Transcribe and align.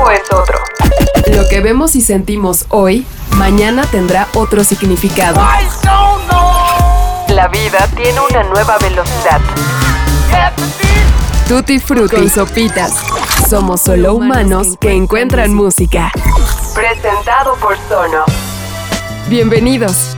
tiempo 0.00 0.10
es 0.10 0.32
otro. 0.32 0.58
Lo 1.34 1.48
que 1.48 1.60
vemos 1.60 1.96
y 1.96 2.00
sentimos 2.00 2.66
hoy, 2.68 3.06
mañana 3.36 3.84
tendrá 3.90 4.28
otro 4.34 4.64
significado. 4.64 5.40
La 7.28 7.48
vida 7.48 7.88
tiene 7.96 8.20
una 8.20 8.42
nueva 8.44 8.78
velocidad. 8.78 9.40
Tutti 11.48 11.78
Frutti 11.78 12.28
Sopitas. 12.28 12.94
Somos 13.48 13.80
solo 13.80 14.14
humanos 14.14 14.76
que 14.80 14.92
encuentran 14.92 15.52
música. 15.52 16.12
Presentado 16.74 17.56
por 17.56 17.76
Sono. 17.88 18.24
Bienvenidos. 19.28 20.16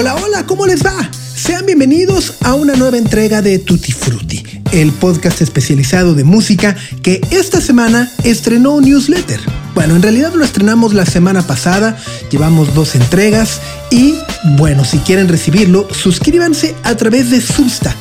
Hola, 0.00 0.14
hola, 0.14 0.46
¿cómo 0.46 0.64
les 0.64 0.86
va? 0.86 1.10
Sean 1.34 1.66
bienvenidos 1.66 2.34
a 2.44 2.54
una 2.54 2.76
nueva 2.76 2.98
entrega 2.98 3.42
de 3.42 3.58
Tutti 3.58 3.90
Frutti, 3.90 4.44
el 4.70 4.92
podcast 4.92 5.40
especializado 5.40 6.14
de 6.14 6.22
música 6.22 6.76
que 7.02 7.20
esta 7.32 7.60
semana 7.60 8.08
estrenó 8.22 8.74
un 8.74 8.84
newsletter. 8.84 9.40
Bueno, 9.74 9.96
en 9.96 10.02
realidad 10.02 10.32
lo 10.34 10.44
estrenamos 10.44 10.94
la 10.94 11.04
semana 11.04 11.44
pasada, 11.44 11.98
llevamos 12.30 12.76
dos 12.76 12.94
entregas 12.94 13.60
y 13.90 14.14
bueno, 14.56 14.84
si 14.84 14.98
quieren 14.98 15.26
recibirlo, 15.26 15.88
suscríbanse 15.92 16.76
a 16.84 16.94
través 16.96 17.30
de 17.30 17.40
Substack, 17.40 17.98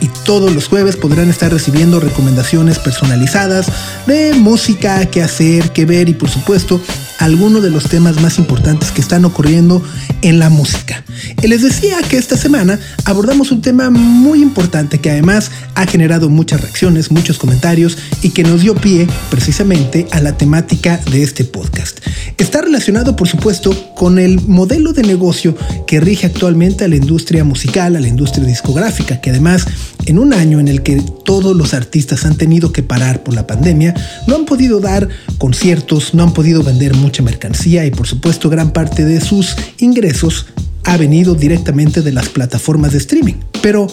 y 0.00 0.08
todos 0.24 0.52
los 0.52 0.66
jueves 0.66 0.96
podrán 0.96 1.30
estar 1.30 1.52
recibiendo 1.52 2.00
recomendaciones 2.00 2.80
personalizadas 2.80 3.66
de 4.06 4.34
música, 4.34 5.06
qué 5.06 5.22
hacer, 5.22 5.72
qué 5.72 5.86
ver 5.86 6.08
y 6.08 6.14
por 6.14 6.28
supuesto 6.28 6.80
algunos 7.18 7.62
de 7.62 7.70
los 7.70 7.88
temas 7.88 8.20
más 8.20 8.38
importantes 8.38 8.90
que 8.90 9.00
están 9.00 9.24
ocurriendo 9.24 9.82
en 10.22 10.38
la 10.38 10.50
música. 10.50 11.04
Y 11.40 11.46
les 11.46 11.62
decía 11.62 11.98
que 12.08 12.16
esta 12.16 12.36
semana 12.36 12.78
abordamos 13.04 13.52
un 13.52 13.62
tema 13.62 13.90
muy 13.90 14.42
importante 14.42 14.98
que 14.98 15.10
además 15.10 15.50
ha 15.74 15.86
generado 15.86 16.28
muchas 16.28 16.60
reacciones, 16.60 17.10
muchos 17.10 17.38
comentarios 17.38 17.96
y 18.22 18.30
que 18.30 18.42
nos 18.42 18.62
dio 18.62 18.74
pie 18.74 19.06
precisamente 19.30 20.06
a 20.10 20.20
la 20.20 20.36
temática 20.36 21.00
de 21.10 21.22
este 21.22 21.44
podcast. 21.44 22.00
Está 22.38 22.60
relacionado, 22.60 23.16
por 23.16 23.28
supuesto, 23.28 23.94
con 23.94 24.18
el 24.18 24.40
modelo 24.42 24.92
de 24.92 25.02
negocio 25.02 25.56
que 25.86 26.00
rige 26.00 26.26
actualmente 26.26 26.84
a 26.84 26.88
la 26.88 26.96
industria 26.96 27.44
musical, 27.44 27.96
a 27.96 28.00
la 28.00 28.08
industria 28.08 28.44
discográfica, 28.44 28.95
que 29.04 29.30
además 29.30 29.66
en 30.06 30.18
un 30.18 30.32
año 30.32 30.60
en 30.60 30.68
el 30.68 30.82
que 30.82 31.02
todos 31.24 31.56
los 31.56 31.74
artistas 31.74 32.24
han 32.24 32.36
tenido 32.36 32.72
que 32.72 32.82
parar 32.82 33.22
por 33.22 33.34
la 33.34 33.46
pandemia, 33.46 33.94
no 34.26 34.36
han 34.36 34.46
podido 34.46 34.80
dar 34.80 35.08
conciertos, 35.38 36.14
no 36.14 36.22
han 36.22 36.32
podido 36.32 36.62
vender 36.62 36.94
mucha 36.94 37.22
mercancía 37.22 37.84
y 37.84 37.90
por 37.90 38.06
supuesto 38.06 38.48
gran 38.48 38.70
parte 38.70 39.04
de 39.04 39.20
sus 39.20 39.56
ingresos 39.78 40.46
ha 40.84 40.96
venido 40.96 41.34
directamente 41.34 42.00
de 42.00 42.12
las 42.12 42.28
plataformas 42.28 42.92
de 42.92 42.98
streaming. 42.98 43.34
Pero, 43.60 43.88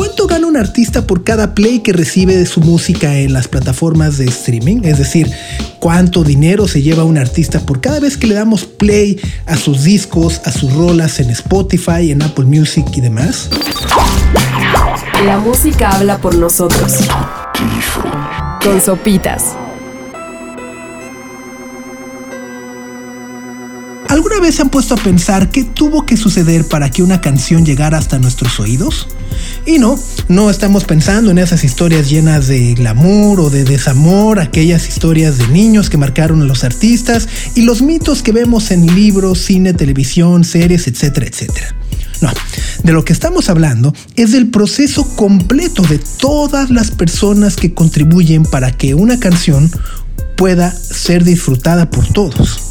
¿cuánto 0.00 0.26
gana 0.26 0.46
un 0.46 0.56
artista 0.56 1.06
por 1.06 1.24
cada 1.24 1.54
play 1.54 1.80
que 1.80 1.92
recibe 1.92 2.34
de 2.34 2.46
su 2.46 2.62
música 2.62 3.18
en 3.18 3.34
las 3.34 3.48
plataformas 3.48 4.16
de 4.16 4.24
streaming? 4.24 4.80
Es 4.84 4.96
decir, 4.96 5.30
¿cuánto 5.78 6.24
dinero 6.24 6.66
se 6.66 6.80
lleva 6.80 7.04
un 7.04 7.18
artista 7.18 7.60
por 7.60 7.82
cada 7.82 8.00
vez 8.00 8.16
que 8.16 8.26
le 8.26 8.34
damos 8.34 8.64
play 8.64 9.20
a 9.44 9.58
sus 9.58 9.84
discos, 9.84 10.40
a 10.46 10.52
sus 10.52 10.72
rolas 10.72 11.20
en 11.20 11.28
Spotify, 11.28 12.12
en 12.12 12.22
Apple 12.22 12.46
Music 12.46 12.86
y 12.94 13.02
demás? 13.02 13.50
La 15.26 15.38
música 15.38 15.90
habla 15.90 16.16
por 16.16 16.34
nosotros. 16.34 16.94
Con 18.64 18.80
sopitas. 18.80 19.54
¿Alguna 24.10 24.40
vez 24.40 24.56
se 24.56 24.62
han 24.62 24.70
puesto 24.70 24.94
a 24.94 24.96
pensar 24.96 25.50
qué 25.50 25.62
tuvo 25.62 26.04
que 26.04 26.16
suceder 26.16 26.66
para 26.66 26.90
que 26.90 27.04
una 27.04 27.20
canción 27.20 27.64
llegara 27.64 27.96
hasta 27.96 28.18
nuestros 28.18 28.58
oídos? 28.58 29.06
Y 29.66 29.78
no, 29.78 29.96
no 30.26 30.50
estamos 30.50 30.82
pensando 30.82 31.30
en 31.30 31.38
esas 31.38 31.62
historias 31.62 32.10
llenas 32.10 32.48
de 32.48 32.74
glamour 32.74 33.38
o 33.38 33.50
de 33.50 33.62
desamor, 33.62 34.40
aquellas 34.40 34.88
historias 34.88 35.38
de 35.38 35.46
niños 35.46 35.88
que 35.88 35.96
marcaron 35.96 36.42
a 36.42 36.44
los 36.44 36.64
artistas 36.64 37.28
y 37.54 37.62
los 37.62 37.82
mitos 37.82 38.24
que 38.24 38.32
vemos 38.32 38.72
en 38.72 38.92
libros, 38.96 39.38
cine, 39.42 39.74
televisión, 39.74 40.42
series, 40.42 40.88
etcétera, 40.88 41.26
etcétera. 41.26 41.76
No, 42.20 42.32
de 42.82 42.92
lo 42.92 43.04
que 43.04 43.12
estamos 43.12 43.48
hablando 43.48 43.94
es 44.16 44.32
del 44.32 44.50
proceso 44.50 45.04
completo 45.14 45.82
de 45.82 46.00
todas 46.18 46.70
las 46.70 46.90
personas 46.90 47.54
que 47.54 47.74
contribuyen 47.74 48.42
para 48.42 48.72
que 48.72 48.94
una 48.94 49.20
canción 49.20 49.70
pueda 50.36 50.72
ser 50.72 51.22
disfrutada 51.22 51.90
por 51.90 52.08
todos. 52.08 52.70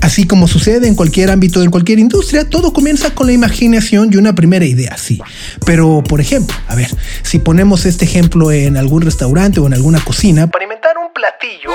Así 0.00 0.26
como 0.26 0.48
sucede 0.48 0.88
en 0.88 0.94
cualquier 0.94 1.30
ámbito, 1.30 1.62
en 1.62 1.70
cualquier 1.70 1.98
industria, 1.98 2.48
todo 2.48 2.72
comienza 2.72 3.14
con 3.14 3.26
la 3.26 3.32
imaginación 3.32 4.10
y 4.12 4.16
una 4.16 4.34
primera 4.34 4.64
idea, 4.64 4.96
sí. 4.96 5.20
Pero, 5.64 6.02
por 6.02 6.20
ejemplo, 6.20 6.56
a 6.68 6.74
ver, 6.74 6.94
si 7.22 7.38
ponemos 7.38 7.86
este 7.86 8.04
ejemplo 8.04 8.52
en 8.52 8.76
algún 8.76 9.02
restaurante 9.02 9.60
o 9.60 9.66
en 9.66 9.74
alguna 9.74 10.00
cocina, 10.00 10.46
para 10.46 10.64
inventar 10.64 10.92
un 10.98 11.12
platillo, 11.12 11.70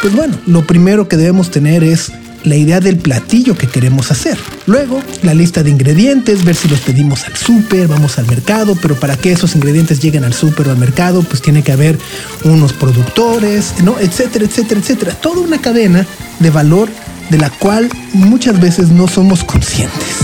pues 0.00 0.14
bueno, 0.14 0.38
lo 0.46 0.66
primero 0.66 1.08
que 1.08 1.16
debemos 1.16 1.50
tener 1.50 1.84
es 1.84 2.12
la 2.44 2.56
idea 2.56 2.80
del 2.80 2.96
platillo 2.96 3.56
que 3.56 3.68
queremos 3.68 4.10
hacer. 4.10 4.36
Luego, 4.66 5.00
la 5.22 5.34
lista 5.34 5.62
de 5.62 5.70
ingredientes, 5.70 6.44
ver 6.44 6.56
si 6.56 6.68
los 6.68 6.80
pedimos 6.80 7.24
al 7.26 7.36
súper, 7.36 7.88
vamos 7.88 8.18
al 8.18 8.26
mercado, 8.26 8.76
pero 8.80 8.96
para 8.96 9.16
que 9.16 9.32
esos 9.32 9.54
ingredientes 9.54 10.00
lleguen 10.00 10.24
al 10.24 10.34
súper 10.34 10.68
o 10.68 10.70
al 10.72 10.78
mercado, 10.78 11.22
pues 11.22 11.42
tiene 11.42 11.62
que 11.62 11.72
haber 11.72 11.98
unos 12.44 12.72
productores, 12.72 13.74
¿no? 13.82 13.98
etcétera, 13.98 14.44
etcétera, 14.44 14.80
etcétera. 14.80 15.14
Toda 15.14 15.40
una 15.40 15.60
cadena 15.60 16.06
de 16.40 16.50
valor 16.50 16.88
de 17.32 17.38
la 17.38 17.48
cual 17.48 17.88
muchas 18.12 18.60
veces 18.60 18.90
no 18.90 19.08
somos 19.08 19.42
conscientes. 19.42 20.18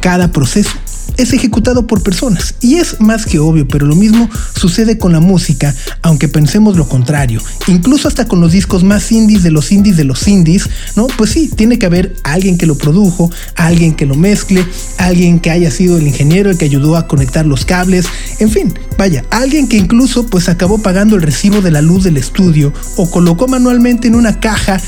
Cada 0.00 0.30
proceso 0.30 0.70
es 1.16 1.32
ejecutado 1.32 1.86
por 1.86 2.02
personas 2.02 2.54
y 2.60 2.76
es 2.76 3.00
más 3.00 3.26
que 3.26 3.38
obvio, 3.38 3.66
pero 3.68 3.86
lo 3.86 3.94
mismo 3.94 4.28
sucede 4.54 4.98
con 4.98 5.12
la 5.12 5.20
música, 5.20 5.74
aunque 6.02 6.28
pensemos 6.28 6.76
lo 6.76 6.88
contrario. 6.88 7.40
Incluso 7.68 8.08
hasta 8.08 8.26
con 8.26 8.40
los 8.40 8.52
discos 8.52 8.84
más 8.84 9.12
indies 9.12 9.42
de 9.42 9.50
los 9.50 9.72
indies 9.72 9.96
de 9.96 10.04
los 10.04 10.28
indies, 10.28 10.68
¿no? 10.94 11.06
Pues 11.06 11.30
sí, 11.30 11.48
tiene 11.48 11.78
que 11.78 11.86
haber 11.86 12.16
alguien 12.24 12.58
que 12.58 12.66
lo 12.66 12.76
produjo, 12.76 13.30
alguien 13.56 13.94
que 13.94 14.04
lo 14.04 14.14
mezcle, 14.14 14.66
alguien 14.98 15.40
que 15.40 15.50
haya 15.50 15.70
sido 15.70 15.96
el 15.96 16.06
ingeniero 16.06 16.50
el 16.50 16.58
que 16.58 16.66
ayudó 16.66 16.96
a 16.96 17.06
conectar 17.06 17.46
los 17.46 17.64
cables, 17.64 18.06
en 18.40 18.50
fin, 18.50 18.74
vaya, 18.98 19.24
alguien 19.30 19.68
que 19.68 19.78
incluso 19.78 20.26
pues 20.26 20.48
acabó 20.48 20.78
pagando 20.78 21.16
el 21.16 21.22
recibo 21.22 21.62
de 21.62 21.70
la 21.70 21.80
luz 21.80 22.04
del 22.04 22.18
estudio 22.18 22.72
o 22.96 23.10
colocó 23.10 23.48
manualmente 23.48 24.08
en 24.08 24.14
una 24.14 24.40
caja 24.40 24.80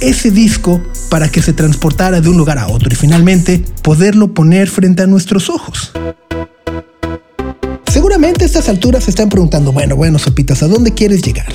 ese 0.00 0.30
disco 0.30 0.80
para 1.08 1.28
que 1.28 1.42
se 1.42 1.52
transportara 1.52 2.20
de 2.20 2.28
un 2.28 2.36
lugar 2.36 2.58
a 2.58 2.68
otro 2.68 2.88
y 2.90 2.96
finalmente 2.96 3.62
poderlo 3.82 4.34
poner 4.34 4.68
frente 4.68 5.02
a 5.02 5.06
nuestros 5.06 5.48
ojos. 5.48 5.92
Seguramente 7.92 8.44
a 8.44 8.46
estas 8.46 8.68
alturas 8.68 9.04
se 9.04 9.10
están 9.10 9.28
preguntando, 9.28 9.72
bueno, 9.72 9.96
bueno, 9.96 10.18
Sopitas, 10.18 10.62
¿a 10.62 10.68
dónde 10.68 10.92
quieres 10.92 11.22
llegar? 11.22 11.46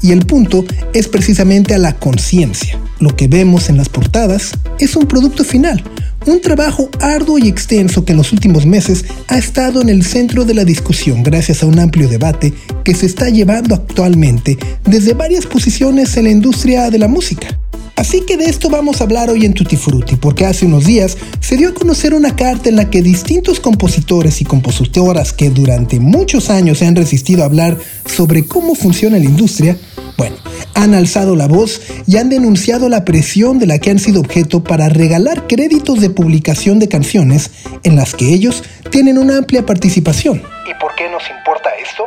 Y 0.00 0.12
el 0.12 0.26
punto 0.26 0.64
es 0.92 1.08
precisamente 1.08 1.74
a 1.74 1.78
la 1.78 1.96
conciencia. 1.96 2.78
Lo 3.00 3.16
que 3.16 3.26
vemos 3.26 3.68
en 3.68 3.76
las 3.76 3.88
portadas 3.88 4.52
es 4.78 4.94
un 4.94 5.06
producto 5.06 5.42
final, 5.42 5.82
un 6.26 6.40
trabajo 6.40 6.88
arduo 7.00 7.38
y 7.38 7.48
extenso 7.48 8.04
que 8.04 8.12
en 8.12 8.18
los 8.18 8.32
últimos 8.32 8.66
meses 8.66 9.04
ha 9.28 9.38
estado 9.38 9.80
en 9.80 9.88
el 9.88 10.04
centro 10.04 10.44
de 10.44 10.54
la 10.54 10.64
discusión 10.64 11.22
gracias 11.22 11.62
a 11.62 11.66
un 11.66 11.78
amplio 11.78 12.08
debate 12.08 12.54
que 12.84 12.94
se 12.94 13.06
está 13.06 13.28
llevando 13.28 13.74
actualmente 13.74 14.56
desde 14.84 15.14
varias 15.14 15.46
posiciones 15.46 16.16
en 16.16 16.24
la 16.24 16.30
industria 16.30 16.90
de 16.90 16.98
la 16.98 17.08
música. 17.08 17.58
Así 17.98 18.20
que 18.20 18.36
de 18.36 18.44
esto 18.44 18.70
vamos 18.70 19.00
a 19.00 19.04
hablar 19.04 19.28
hoy 19.28 19.44
en 19.44 19.54
Tutti 19.54 19.76
Frutti, 19.76 20.14
porque 20.14 20.46
hace 20.46 20.64
unos 20.66 20.86
días 20.86 21.18
se 21.40 21.56
dio 21.56 21.70
a 21.70 21.74
conocer 21.74 22.14
una 22.14 22.36
carta 22.36 22.68
en 22.68 22.76
la 22.76 22.88
que 22.90 23.02
distintos 23.02 23.58
compositores 23.58 24.40
y 24.40 24.44
compositoras 24.44 25.32
que 25.32 25.50
durante 25.50 25.98
muchos 25.98 26.48
años 26.48 26.78
se 26.78 26.86
han 26.86 26.94
resistido 26.94 27.42
a 27.42 27.46
hablar 27.46 27.76
sobre 28.06 28.46
cómo 28.46 28.76
funciona 28.76 29.18
la 29.18 29.24
industria, 29.24 29.76
bueno, 30.16 30.36
han 30.74 30.94
alzado 30.94 31.34
la 31.34 31.48
voz 31.48 31.80
y 32.06 32.18
han 32.18 32.28
denunciado 32.28 32.88
la 32.88 33.04
presión 33.04 33.58
de 33.58 33.66
la 33.66 33.80
que 33.80 33.90
han 33.90 33.98
sido 33.98 34.20
objeto 34.20 34.62
para 34.62 34.88
regalar 34.88 35.48
créditos 35.48 36.00
de 36.00 36.10
publicación 36.10 36.78
de 36.78 36.86
canciones 36.86 37.50
en 37.82 37.96
las 37.96 38.14
que 38.14 38.32
ellos 38.32 38.62
tienen 38.92 39.18
una 39.18 39.38
amplia 39.38 39.66
participación. 39.66 40.40
¿Y 40.70 40.80
por 40.80 40.94
qué 40.94 41.10
nos 41.10 41.24
importa 41.36 41.70
esto? 41.82 42.04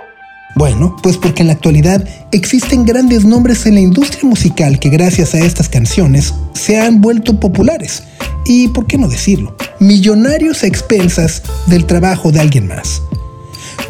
Bueno, 0.56 0.96
pues 1.02 1.18
porque 1.18 1.42
en 1.42 1.48
la 1.48 1.54
actualidad 1.54 2.06
existen 2.32 2.86
grandes 2.86 3.24
nombres 3.24 3.66
en 3.66 3.76
la 3.76 3.82
industria 3.82 4.28
musical 4.28 4.80
que 4.80 4.90
gracias 4.90 5.34
a 5.34 5.40
estas 5.40 5.70
canciones 5.70 6.34
se 6.54 6.80
han 6.80 7.02
vuelto 7.02 7.40
populares. 7.40 8.04
Y, 8.46 8.68
¿por 8.70 8.86
qué 8.86 8.98
no 8.98 9.08
decirlo? 9.08 9.56
Millonarios 9.80 10.64
a 10.64 10.68
expensas 10.68 11.44
del 11.68 11.86
trabajo 11.86 12.32
de 12.32 12.42
alguien 12.42 12.68
más. 12.68 13.02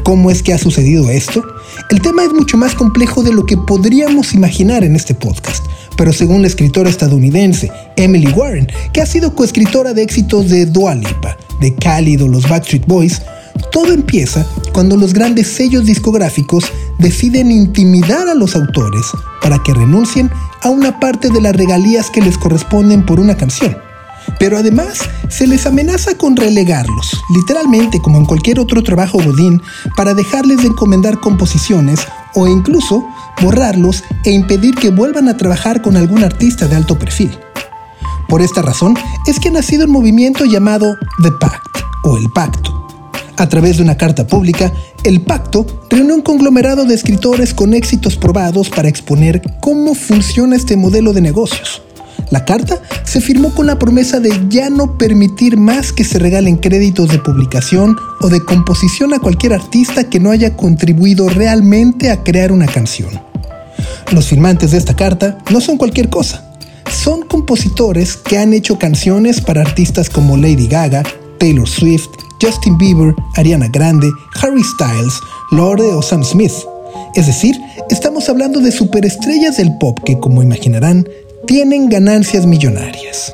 ¿Cómo 0.04 0.30
es 0.30 0.44
que 0.44 0.54
ha 0.54 0.58
sucedido 0.58 1.10
esto? 1.10 1.44
El 1.90 2.02
tema 2.02 2.24
es 2.24 2.34
mucho 2.34 2.58
más 2.58 2.75
complejo 2.75 3.24
de 3.24 3.34
lo 3.34 3.46
que 3.46 3.58
podríamos 3.58 4.34
imaginar 4.34 4.84
en 4.84 4.96
este 4.96 5.13
podcast, 5.13 5.66
pero 5.98 6.13
según 6.13 6.42
la 6.42 6.48
escritora 6.48 6.90
estadounidense 6.90 7.72
Emily 7.98 8.31
Warren, 8.31 8.68
que 8.94 9.02
ha 9.02 9.06
sido 9.06 9.36
coescritora 9.36 9.94
de 9.94 10.04
éxitos 10.04 10.50
de 10.50 10.66
Dua 10.66 10.96
Lipa, 10.96 11.38
de 11.60 11.74
Khalid 11.75 12.24
o 12.24 12.28
los 12.28 12.48
Backstreet 12.48 12.86
Boys, 12.88 13.22
todo 13.72 13.94
empieza 13.94 14.46
cuando 14.74 14.98
los 14.98 15.13
grandes 15.13 15.48
sellos 15.48 15.86
discográficos 15.86 16.66
deciden 16.98 17.52
intimidar 17.52 18.28
a 18.30 18.36
los 18.36 18.56
autores 18.56 19.06
para 19.42 19.62
que 19.63 19.74
renuncien 19.74 20.31
a 20.62 20.69
una 20.69 21.00
parte 21.00 21.30
de 21.30 21.42
las 21.42 21.56
regalías 21.56 22.10
que 22.10 22.22
les 22.22 22.38
corresponden 22.38 23.06
por 23.06 23.19
una 23.19 23.36
canción. 23.36 23.78
Pero 24.40 24.58
además 24.58 25.00
se 25.30 25.48
les 25.48 25.66
amenaza 25.66 26.16
con 26.16 26.36
relegarlos, 26.36 27.22
literalmente 27.36 28.00
como 28.02 28.18
en 28.18 28.25
cualquier 28.25 28.60
otro 28.60 28.84
trabajo 28.84 29.19
godín, 29.24 29.62
para 29.96 30.13
dejarles 30.13 30.58
de 30.58 30.68
encomendar 30.68 31.19
composiciones 31.19 32.00
o 32.36 32.48
incluso 32.48 33.06
borrarlos 33.42 34.04
e 34.24 34.31
impedir 34.31 34.75
que 34.75 34.90
vuelvan 34.90 35.28
a 35.28 35.38
trabajar 35.38 35.81
con 35.81 35.98
algún 35.98 36.24
artista 36.24 36.68
de 36.68 36.75
alto 36.75 36.98
perfil. 36.98 37.38
Por 38.28 38.42
esta 38.42 38.62
razón 38.62 38.96
es 39.28 39.40
que 39.40 39.50
ha 39.50 39.52
nacido 39.52 39.86
un 39.86 39.92
movimiento 39.92 40.46
llamado 40.46 40.96
The 41.22 41.31
Pact 41.31 41.80
o 42.04 42.18
el 42.18 42.30
Pacto. 42.31 42.90
A 43.38 43.50
través 43.50 43.78
de 43.78 43.83
una 43.83 43.98
carta 43.98 44.28
pública, 44.28 44.72
el 45.04 45.22
Pacto 45.22 45.66
reunió 45.89 46.16
un 46.16 46.22
conglomerado 46.22 46.86
de 46.86 46.94
escritores 46.94 47.54
con 47.54 47.74
éxitos 47.74 48.18
probados 48.18 48.69
para 48.69 48.89
exponer 48.89 49.42
cómo 49.60 49.95
funciona 49.95 50.56
este 50.56 50.78
modelo 50.78 51.13
de 51.13 51.22
negocios. 51.22 51.81
La 52.30 52.45
carta 52.45 52.81
se 53.04 53.19
firmó 53.19 53.54
con 53.54 53.68
la 53.68 53.78
promesa 53.78 54.19
de 54.19 54.31
ya 54.48 54.69
no 54.69 54.98
permitir 54.98 55.57
más 55.57 55.92
que 55.92 56.06
se 56.06 56.18
regalen 56.18 56.57
créditos 56.57 57.10
de 57.10 57.19
publicación 57.19 57.98
o 58.22 58.30
de 58.30 58.44
composición 58.45 59.13
a 59.13 59.19
cualquier 59.19 59.54
artista 59.54 60.06
que 60.06 60.19
no 60.19 60.31
haya 60.31 60.56
contribuido 60.56 61.27
realmente 61.27 62.10
a 62.10 62.24
crear 62.24 62.51
una 62.54 62.68
canción. 62.68 63.10
Los 64.12 64.27
firmantes 64.27 64.72
de 64.72 64.77
esta 64.77 64.95
carta 64.95 65.38
no 65.51 65.60
son 65.60 65.77
cualquier 65.77 66.10
cosa. 66.10 66.54
Son 66.89 67.24
compositores 67.24 68.16
que 68.16 68.38
han 68.38 68.54
hecho 68.54 68.77
canciones 68.77 69.42
para 69.42 69.62
artistas 69.62 70.10
como 70.10 70.38
Lady 70.38 70.68
Gaga, 70.68 71.04
Taylor 71.38 71.68
Swift, 71.68 72.10
Justin 72.41 72.75
Bieber, 72.79 73.13
Ariana 73.35 73.67
Grande, 73.67 74.11
Harry 74.41 74.63
Styles, 74.63 75.21
Lorde 75.51 75.93
o 75.93 76.01
Sam 76.01 76.23
Smith. 76.23 76.53
Es 77.13 77.27
decir, 77.27 77.55
estamos 77.91 78.29
hablando 78.29 78.59
de 78.59 78.71
superestrellas 78.71 79.57
del 79.57 79.77
pop 79.77 79.99
que, 80.03 80.19
como 80.19 80.41
imaginarán, 80.41 81.07
tienen 81.45 81.88
ganancias 81.88 82.47
millonarias. 82.47 83.31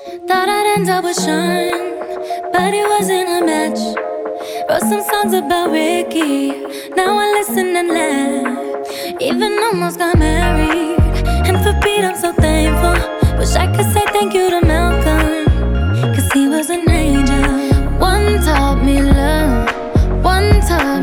Cause 16.16 16.30
he 16.34 16.48
was 16.48 16.70
an 16.70 16.88
angel. 16.90 17.98
One 18.00 18.40
taught 18.44 18.67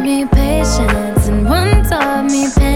me 0.04 0.26
patience. 0.26 1.28
And 1.28 1.46
one 1.46 1.82
taught 1.84 2.26
me 2.26 2.46
pain. 2.54 2.73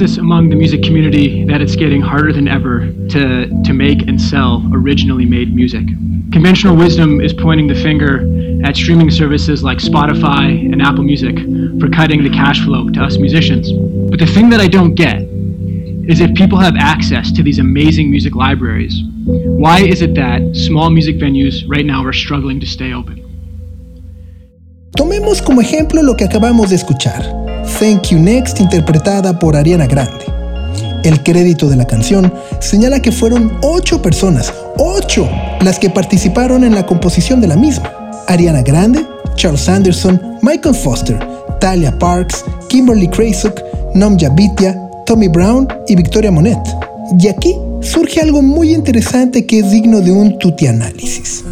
Consensus 0.00 0.18
among 0.18 0.48
the 0.48 0.56
music 0.56 0.82
community 0.82 1.44
that 1.44 1.60
it's 1.60 1.76
getting 1.76 2.00
harder 2.00 2.32
than 2.32 2.48
ever 2.48 2.90
to, 3.10 3.46
to 3.64 3.72
make 3.74 4.08
and 4.08 4.18
sell 4.18 4.66
originally 4.72 5.26
made 5.26 5.54
music. 5.54 5.86
Conventional 6.32 6.74
wisdom 6.74 7.20
is 7.20 7.34
pointing 7.34 7.66
the 7.66 7.74
finger 7.74 8.24
at 8.64 8.76
streaming 8.76 9.10
services 9.10 9.62
like 9.62 9.76
Spotify 9.78 10.72
and 10.72 10.80
Apple 10.80 11.04
Music 11.04 11.36
for 11.78 11.90
cutting 11.90 12.22
the 12.22 12.30
cash 12.30 12.64
flow 12.64 12.88
to 12.88 13.02
us 13.02 13.18
musicians. 13.18 13.72
But 14.10 14.20
the 14.20 14.26
thing 14.26 14.48
that 14.50 14.60
I 14.60 14.68
don't 14.68 14.94
get 14.94 15.20
is 16.10 16.20
if 16.20 16.32
people 16.34 16.58
have 16.58 16.76
access 16.78 17.30
to 17.32 17.42
these 17.42 17.58
amazing 17.58 18.10
music 18.10 18.34
libraries, 18.34 18.94
why 19.64 19.80
is 19.80 20.00
it 20.00 20.14
that 20.14 20.40
small 20.56 20.88
music 20.88 21.16
venues 21.16 21.64
right 21.68 21.84
now 21.84 22.02
are 22.06 22.14
struggling 22.14 22.58
to 22.60 22.66
stay 22.66 22.94
open? 22.94 23.18
Tomemos 24.96 25.42
como 25.42 25.60
ejemplo 25.60 26.02
lo 26.02 26.14
que 26.14 26.24
acabamos 26.24 26.70
de 26.70 26.76
escuchar, 26.76 27.49
Thank 27.78 28.08
You 28.08 28.18
Next 28.18 28.60
interpretada 28.60 29.38
por 29.38 29.56
Ariana 29.56 29.86
Grande. 29.86 30.24
El 31.04 31.22
crédito 31.22 31.68
de 31.68 31.76
la 31.76 31.86
canción 31.86 32.32
señala 32.60 33.00
que 33.00 33.12
fueron 33.12 33.58
ocho 33.62 34.02
personas, 34.02 34.52
ocho, 34.76 35.28
las 35.60 35.78
que 35.78 35.88
participaron 35.88 36.64
en 36.64 36.74
la 36.74 36.84
composición 36.84 37.40
de 37.40 37.48
la 37.48 37.56
misma. 37.56 37.90
Ariana 38.26 38.62
Grande, 38.62 39.06
Charles 39.34 39.68
Anderson, 39.68 40.20
Michael 40.42 40.74
Foster, 40.74 41.18
Talia 41.60 41.98
Parks, 41.98 42.44
Kimberly 42.68 43.08
Krasuk, 43.08 43.60
Nom 43.94 44.18
Jabitia, 44.18 44.76
Tommy 45.06 45.28
Brown 45.28 45.66
y 45.88 45.96
Victoria 45.96 46.30
Monet. 46.30 46.58
Y 47.18 47.28
aquí 47.28 47.56
surge 47.80 48.20
algo 48.20 48.42
muy 48.42 48.74
interesante 48.74 49.46
que 49.46 49.60
es 49.60 49.70
digno 49.70 50.00
de 50.00 50.12
un 50.12 50.38
tutianálisis. 50.38 51.44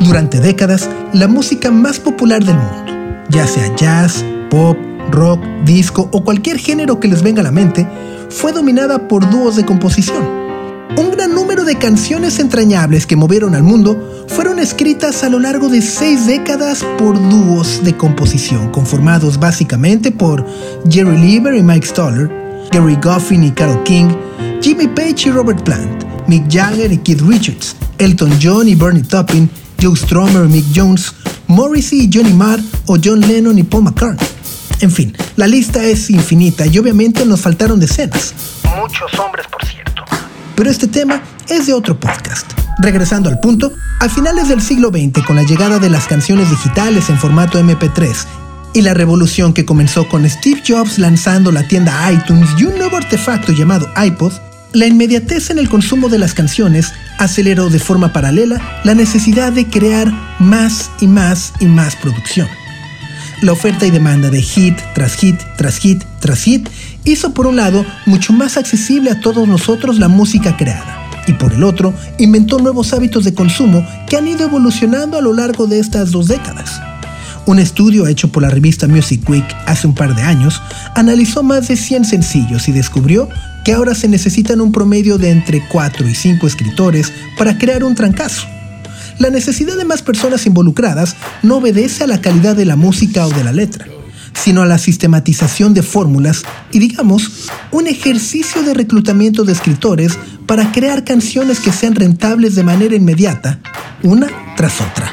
Durante 0.00 0.40
décadas, 0.40 0.88
la 1.12 1.28
música 1.28 1.70
más 1.70 1.98
popular 1.98 2.42
del 2.44 2.56
mundo, 2.56 2.89
ya 3.30 3.46
sea 3.46 3.74
jazz, 3.76 4.24
pop, 4.50 4.76
rock, 5.10 5.40
disco 5.64 6.08
o 6.12 6.24
cualquier 6.24 6.58
género 6.58 7.00
que 7.00 7.08
les 7.08 7.22
venga 7.22 7.40
a 7.40 7.44
la 7.44 7.50
mente, 7.50 7.86
fue 8.28 8.52
dominada 8.52 9.08
por 9.08 9.28
dúos 9.30 9.56
de 9.56 9.64
composición. 9.64 10.40
Un 10.96 11.12
gran 11.12 11.34
número 11.34 11.64
de 11.64 11.76
canciones 11.76 12.40
entrañables 12.40 13.06
que 13.06 13.16
movieron 13.16 13.54
al 13.54 13.62
mundo 13.62 14.24
fueron 14.28 14.58
escritas 14.58 15.22
a 15.22 15.28
lo 15.28 15.38
largo 15.38 15.68
de 15.68 15.82
seis 15.82 16.26
décadas 16.26 16.84
por 16.98 17.16
dúos 17.30 17.84
de 17.84 17.96
composición, 17.96 18.70
conformados 18.70 19.38
básicamente 19.38 20.10
por 20.10 20.44
Jerry 20.90 21.16
Lieber 21.16 21.54
y 21.54 21.62
Mike 21.62 21.86
Stoller, 21.86 22.28
Gary 22.72 22.98
Goffin 23.02 23.44
y 23.44 23.52
Carole 23.52 23.82
King, 23.84 24.08
Jimmy 24.60 24.88
Page 24.88 25.28
y 25.28 25.30
Robert 25.30 25.62
Plant, 25.62 26.04
Mick 26.26 26.50
Jagger 26.50 26.92
y 26.92 26.98
Keith 26.98 27.20
Richards, 27.22 27.76
Elton 27.98 28.32
John 28.42 28.68
y 28.68 28.74
Bernie 28.74 29.02
Taupin, 29.02 29.48
Joe 29.80 29.96
Strummer 29.96 30.44
y 30.44 30.48
Mick 30.48 30.66
Jones, 30.74 31.14
Morrissey 31.46 32.02
y 32.02 32.10
Johnny 32.12 32.32
Marr 32.32 32.60
o 32.86 32.96
John 33.02 33.20
Lennon 33.20 33.58
y 33.58 33.62
Paul 33.62 33.84
McCartney. 33.84 34.26
En 34.80 34.90
fin, 34.90 35.14
la 35.36 35.46
lista 35.46 35.84
es 35.84 36.10
infinita 36.10 36.66
y 36.66 36.78
obviamente 36.78 37.24
nos 37.26 37.40
faltaron 37.40 37.80
decenas. 37.80 38.34
Muchos 38.76 39.18
hombres, 39.18 39.46
por 39.46 39.64
cierto. 39.64 40.04
Pero 40.56 40.70
este 40.70 40.86
tema 40.86 41.22
es 41.48 41.66
de 41.66 41.74
otro 41.74 41.98
podcast. 41.98 42.50
Regresando 42.78 43.28
al 43.28 43.40
punto, 43.40 43.72
a 44.00 44.08
finales 44.08 44.48
del 44.48 44.62
siglo 44.62 44.88
XX, 44.88 45.22
con 45.26 45.36
la 45.36 45.42
llegada 45.42 45.78
de 45.78 45.90
las 45.90 46.06
canciones 46.06 46.48
digitales 46.48 47.10
en 47.10 47.18
formato 47.18 47.60
MP3 47.60 48.14
y 48.72 48.82
la 48.82 48.94
revolución 48.94 49.52
que 49.52 49.66
comenzó 49.66 50.08
con 50.08 50.28
Steve 50.28 50.62
Jobs 50.66 50.98
lanzando 50.98 51.52
la 51.52 51.66
tienda 51.66 52.10
iTunes 52.10 52.48
y 52.58 52.64
un 52.64 52.78
nuevo 52.78 52.96
artefacto 52.96 53.52
llamado 53.52 53.90
iPod, 54.02 54.32
la 54.72 54.86
inmediatez 54.86 55.50
en 55.50 55.58
el 55.58 55.68
consumo 55.68 56.08
de 56.08 56.18
las 56.18 56.34
canciones 56.34 56.92
aceleró 57.18 57.70
de 57.70 57.78
forma 57.78 58.12
paralela 58.12 58.80
la 58.84 58.94
necesidad 58.94 59.52
de 59.52 59.66
crear 59.66 60.12
más 60.38 60.90
y 61.00 61.06
más 61.06 61.52
y 61.60 61.66
más 61.66 61.96
producción. 61.96 62.48
La 63.42 63.52
oferta 63.52 63.86
y 63.86 63.90
demanda 63.90 64.30
de 64.30 64.42
hit 64.42 64.78
tras 64.94 65.14
hit 65.14 65.40
tras 65.56 65.78
hit 65.78 66.04
tras 66.20 66.42
hit 66.42 66.68
hizo 67.04 67.32
por 67.32 67.46
un 67.46 67.56
lado 67.56 67.86
mucho 68.06 68.32
más 68.32 68.56
accesible 68.56 69.10
a 69.10 69.20
todos 69.20 69.48
nosotros 69.48 69.98
la 69.98 70.08
música 70.08 70.56
creada 70.56 70.98
y 71.26 71.32
por 71.32 71.52
el 71.52 71.64
otro 71.64 71.94
inventó 72.18 72.58
nuevos 72.58 72.92
hábitos 72.92 73.24
de 73.24 73.34
consumo 73.34 73.86
que 74.08 74.16
han 74.16 74.28
ido 74.28 74.44
evolucionando 74.44 75.16
a 75.16 75.22
lo 75.22 75.32
largo 75.32 75.66
de 75.66 75.80
estas 75.80 76.10
dos 76.10 76.28
décadas. 76.28 76.80
Un 77.46 77.58
estudio 77.58 78.06
hecho 78.06 78.30
por 78.30 78.42
la 78.42 78.50
revista 78.50 78.86
Music 78.86 79.28
Week 79.28 79.44
hace 79.66 79.86
un 79.86 79.94
par 79.94 80.14
de 80.14 80.22
años 80.22 80.60
analizó 80.94 81.42
más 81.42 81.68
de 81.68 81.76
100 81.76 82.04
sencillos 82.04 82.68
y 82.68 82.72
descubrió 82.72 83.28
que 83.70 83.74
ahora 83.74 83.94
se 83.94 84.08
necesitan 84.08 84.60
un 84.60 84.72
promedio 84.72 85.16
de 85.16 85.30
entre 85.30 85.62
4 85.68 86.08
y 86.08 86.14
5 86.16 86.44
escritores 86.44 87.12
para 87.38 87.56
crear 87.56 87.84
un 87.84 87.94
trancazo. 87.94 88.48
La 89.20 89.30
necesidad 89.30 89.76
de 89.76 89.84
más 89.84 90.02
personas 90.02 90.44
involucradas 90.44 91.14
no 91.44 91.58
obedece 91.58 92.02
a 92.02 92.08
la 92.08 92.20
calidad 92.20 92.56
de 92.56 92.64
la 92.64 92.74
música 92.74 93.24
o 93.24 93.30
de 93.30 93.44
la 93.44 93.52
letra 93.52 93.86
sino 94.32 94.62
a 94.62 94.66
la 94.66 94.78
sistematización 94.78 95.72
de 95.72 95.82
fórmulas 95.84 96.42
y 96.72 96.80
digamos, 96.80 97.48
un 97.70 97.86
ejercicio 97.86 98.64
de 98.64 98.74
reclutamiento 98.74 99.44
de 99.44 99.52
escritores 99.52 100.18
para 100.46 100.72
crear 100.72 101.04
canciones 101.04 101.60
que 101.60 101.70
sean 101.70 101.94
rentables 101.94 102.56
de 102.56 102.64
manera 102.64 102.96
inmediata, 102.96 103.60
una 104.02 104.28
tras 104.56 104.80
otra. 104.80 105.12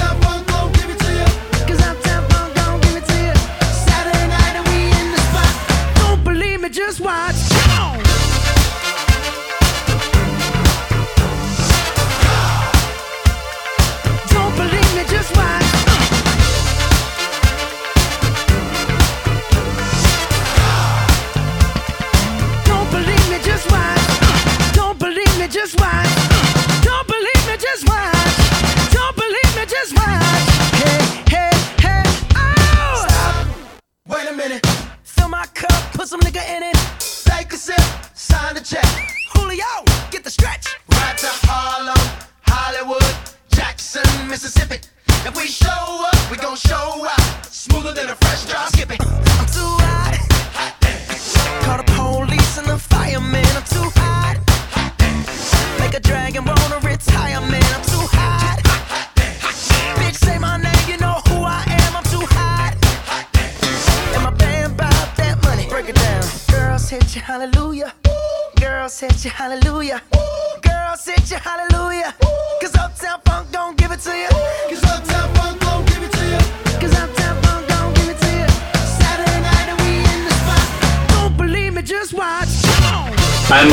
just 25.61 25.79
right. 25.79 26.20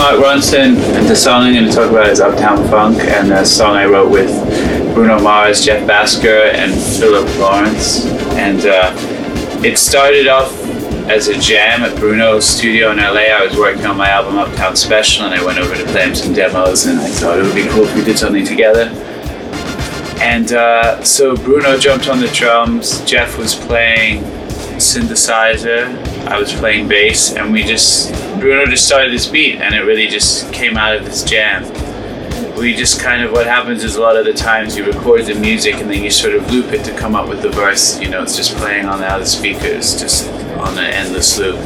Mark 0.09 0.25
Ronson, 0.25 0.75
and 0.97 1.07
the 1.07 1.15
song 1.15 1.43
I'm 1.43 1.53
going 1.53 1.67
to 1.67 1.71
talk 1.71 1.91
about 1.91 2.09
is 2.09 2.19
Uptown 2.19 2.67
Funk, 2.71 2.99
and 2.99 3.31
the 3.31 3.45
song 3.45 3.77
I 3.77 3.85
wrote 3.85 4.11
with 4.11 4.31
Bruno 4.95 5.21
Mars, 5.21 5.63
Jeff 5.63 5.87
Basker, 5.87 6.51
and 6.55 6.73
Philip 6.99 7.29
Lawrence. 7.39 8.07
And 8.39 8.65
uh, 8.65 8.95
it 9.63 9.77
started 9.77 10.27
off 10.27 10.51
as 11.11 11.29
a 11.29 11.39
jam 11.39 11.83
at 11.83 11.95
Bruno's 11.99 12.49
studio 12.49 12.91
in 12.91 12.97
LA. 12.97 13.29
I 13.37 13.45
was 13.47 13.59
working 13.59 13.85
on 13.85 13.99
my 13.99 14.09
album 14.09 14.39
Uptown 14.39 14.77
Special, 14.77 15.27
and 15.27 15.35
I 15.35 15.45
went 15.45 15.59
over 15.59 15.77
to 15.77 15.85
play 15.93 16.09
him 16.09 16.15
some 16.15 16.33
demos, 16.33 16.87
and 16.87 16.99
I 16.99 17.09
thought 17.11 17.39
it 17.39 17.43
would 17.43 17.55
be 17.55 17.69
cool 17.69 17.85
if 17.85 17.95
we 17.95 18.03
did 18.03 18.19
something 18.19 18.47
together. 18.47 18.85
And 20.23 20.53
uh, 20.55 21.05
so 21.05 21.37
Bruno 21.37 21.77
jumped 21.77 22.09
on 22.09 22.19
the 22.19 22.29
drums, 22.29 23.05
Jeff 23.05 23.37
was 23.37 23.55
playing 23.55 24.23
synthesizer, 24.79 25.85
I 26.27 26.39
was 26.39 26.53
playing 26.53 26.89
bass, 26.89 27.35
and 27.35 27.53
we 27.53 27.63
just, 27.63 28.13
Bruno 28.39 28.67
just 28.67 28.87
started 28.87 29.13
this 29.13 29.27
beat, 29.27 29.57
and 29.57 29.75
it 29.75 29.81
really 29.81 30.09
just 30.09 30.53
came 30.53 30.77
out 30.77 30.97
of 30.97 31.05
this 31.05 31.23
jam. 31.25 31.65
We 32.57 32.75
just 32.75 33.01
kind 33.01 33.23
of, 33.23 33.31
what 33.31 33.47
happens 33.47 33.85
is 33.85 33.97
a 33.97 34.01
lot 34.01 34.17
of 34.17 34.25
the 34.25 34.33
times 34.33 34.77
you 34.77 34.85
record 34.85 35.27
the 35.27 35.35
music 35.35 35.77
and 35.77 35.89
then 35.89 36.03
you 36.03 36.11
sort 36.11 36.35
of 36.35 36.51
loop 36.51 36.73
it 36.73 36.85
to 36.87 36.97
come 36.97 37.15
up 37.15 37.29
with 37.29 37.41
the 37.41 37.51
verse, 37.51 38.01
you 38.01 38.09
know, 38.09 38.23
it's 38.23 38.37
just 38.37 38.57
playing 38.57 38.87
on 38.87 38.99
the 38.99 39.07
other 39.07 39.25
speakers, 39.25 40.01
just 40.01 40.29
on 40.59 40.77
an 40.77 40.85
endless 40.85 41.39
loop. 41.39 41.61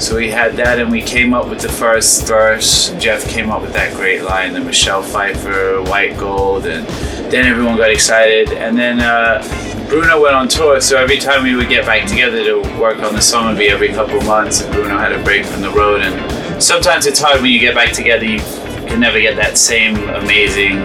So 0.00 0.16
we 0.16 0.30
had 0.30 0.56
that, 0.56 0.78
and 0.78 0.90
we 0.90 1.02
came 1.02 1.34
up 1.34 1.48
with 1.48 1.60
the 1.60 1.68
first 1.68 2.26
verse. 2.26 2.90
Jeff 2.98 3.28
came 3.28 3.50
up 3.50 3.60
with 3.60 3.74
that 3.74 3.94
great 3.94 4.22
line, 4.22 4.54
the 4.54 4.60
Michelle 4.60 5.02
Pfeiffer, 5.02 5.82
white 5.82 6.16
gold, 6.16 6.66
and 6.66 6.86
then 7.30 7.44
everyone 7.44 7.76
got 7.76 7.90
excited. 7.90 8.52
And 8.52 8.78
then 8.78 9.00
uh, 9.00 9.42
Bruno 9.88 10.20
went 10.20 10.34
on 10.34 10.48
tour, 10.48 10.82
so 10.82 10.98
every 10.98 11.16
time 11.16 11.42
we 11.42 11.56
would 11.56 11.70
get 11.70 11.86
back 11.86 12.06
together 12.06 12.44
to 12.44 12.60
work 12.78 12.98
on 12.98 13.14
the 13.14 13.22
song 13.22 13.48
would 13.48 13.56
be 13.56 13.70
every 13.70 13.88
couple 13.88 14.20
months, 14.20 14.60
and 14.60 14.70
Bruno 14.70 14.98
had 14.98 15.12
a 15.12 15.22
break 15.24 15.46
from 15.46 15.62
the 15.62 15.70
road. 15.70 16.02
And 16.02 16.62
sometimes 16.62 17.06
it's 17.06 17.18
hard 17.18 17.40
when 17.40 17.50
you 17.50 17.58
get 17.58 17.74
back 17.74 17.92
together, 17.92 18.26
you 18.26 18.38
can 18.86 19.00
never 19.00 19.18
get 19.18 19.36
that 19.36 19.56
same 19.56 19.96
amazing 20.10 20.76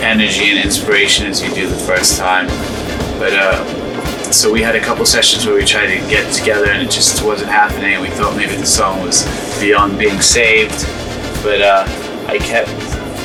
energy 0.00 0.50
and 0.50 0.58
inspiration 0.58 1.26
as 1.26 1.42
you 1.42 1.52
do 1.54 1.68
the 1.68 1.76
first 1.76 2.18
time. 2.18 2.46
But 3.18 3.34
uh, 3.34 4.32
so 4.32 4.50
we 4.50 4.62
had 4.62 4.74
a 4.74 4.80
couple 4.80 5.04
sessions 5.04 5.44
where 5.44 5.56
we 5.56 5.64
tried 5.66 5.88
to 5.88 5.98
get 6.08 6.32
together, 6.32 6.70
and 6.70 6.80
it 6.80 6.90
just 6.90 7.22
wasn't 7.22 7.50
happening. 7.50 8.00
We 8.00 8.08
thought 8.08 8.38
maybe 8.38 8.56
the 8.56 8.64
song 8.64 9.02
was 9.02 9.22
beyond 9.60 9.98
being 9.98 10.22
saved, 10.22 10.86
but 11.42 11.60
uh, 11.60 11.84
I 12.26 12.38
kept 12.38 12.70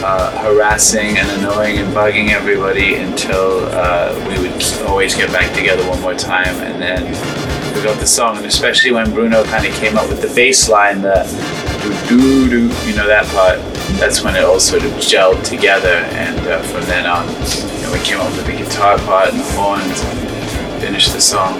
uh, 0.04 0.32
harassing 0.44 1.18
and 1.18 1.30
annoying 1.40 1.78
and 1.78 1.94
bugging 1.94 2.30
everybody 2.30 2.96
until 2.96 3.66
uh, 3.72 4.14
we 4.28 4.40
would 4.40 4.62
always 4.88 5.16
get 5.16 5.32
back 5.32 5.54
together 5.56 5.88
one 5.90 6.02
more 6.02 6.16
time. 6.16 6.56
And 6.62 6.82
then 6.82 7.06
we 7.76 7.84
got 7.84 8.00
the 8.00 8.08
song. 8.08 8.38
And 8.38 8.46
especially 8.46 8.92
when 8.92 9.12
Bruno 9.12 9.44
kind 9.46 9.66
of 9.66 9.74
came 9.76 9.98
up 9.98 10.10
with 10.10 10.22
the 10.22 10.34
bass 10.34 10.70
line 10.70 11.02
the 11.02 11.24
doo 12.10 12.50
doo 12.50 12.50
do 12.50 12.90
you 12.90 12.96
know 12.96 13.08
that 13.08 13.26
part 13.28 13.58
that's 13.98 14.22
when 14.22 14.36
it 14.36 14.44
all 14.44 14.60
sort 14.60 14.84
of 14.84 14.92
gelled 14.94 15.44
together. 15.44 16.06
And 16.14 16.40
uh, 16.48 16.62
from 16.64 16.82
then 16.86 17.06
on 17.06 17.28
you 17.28 17.82
know, 17.82 17.92
we 17.94 18.00
came 18.00 18.20
up 18.20 18.32
with 18.36 18.46
the 18.46 18.54
guitar 18.54 18.98
part 19.00 19.30
and 19.30 19.40
the 19.40 19.52
horns 19.52 20.02
and 20.04 20.82
finished 20.82 21.14
the 21.14 21.22
song 21.22 21.60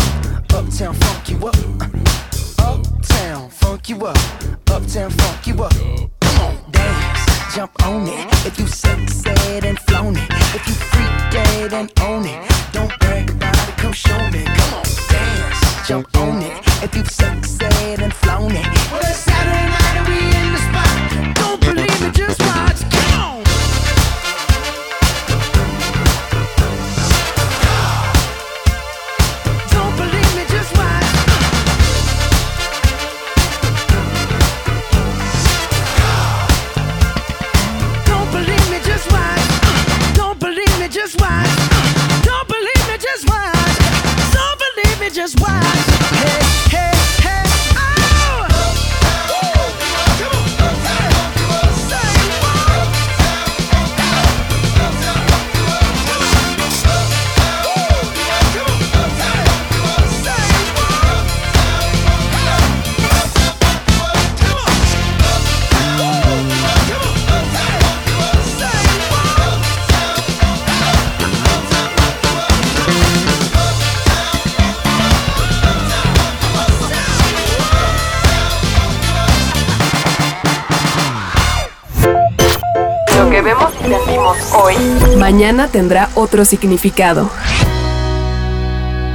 Mañana 85.31 85.69
tendrá 85.69 86.09
otro 86.15 86.43
significado. 86.43 87.31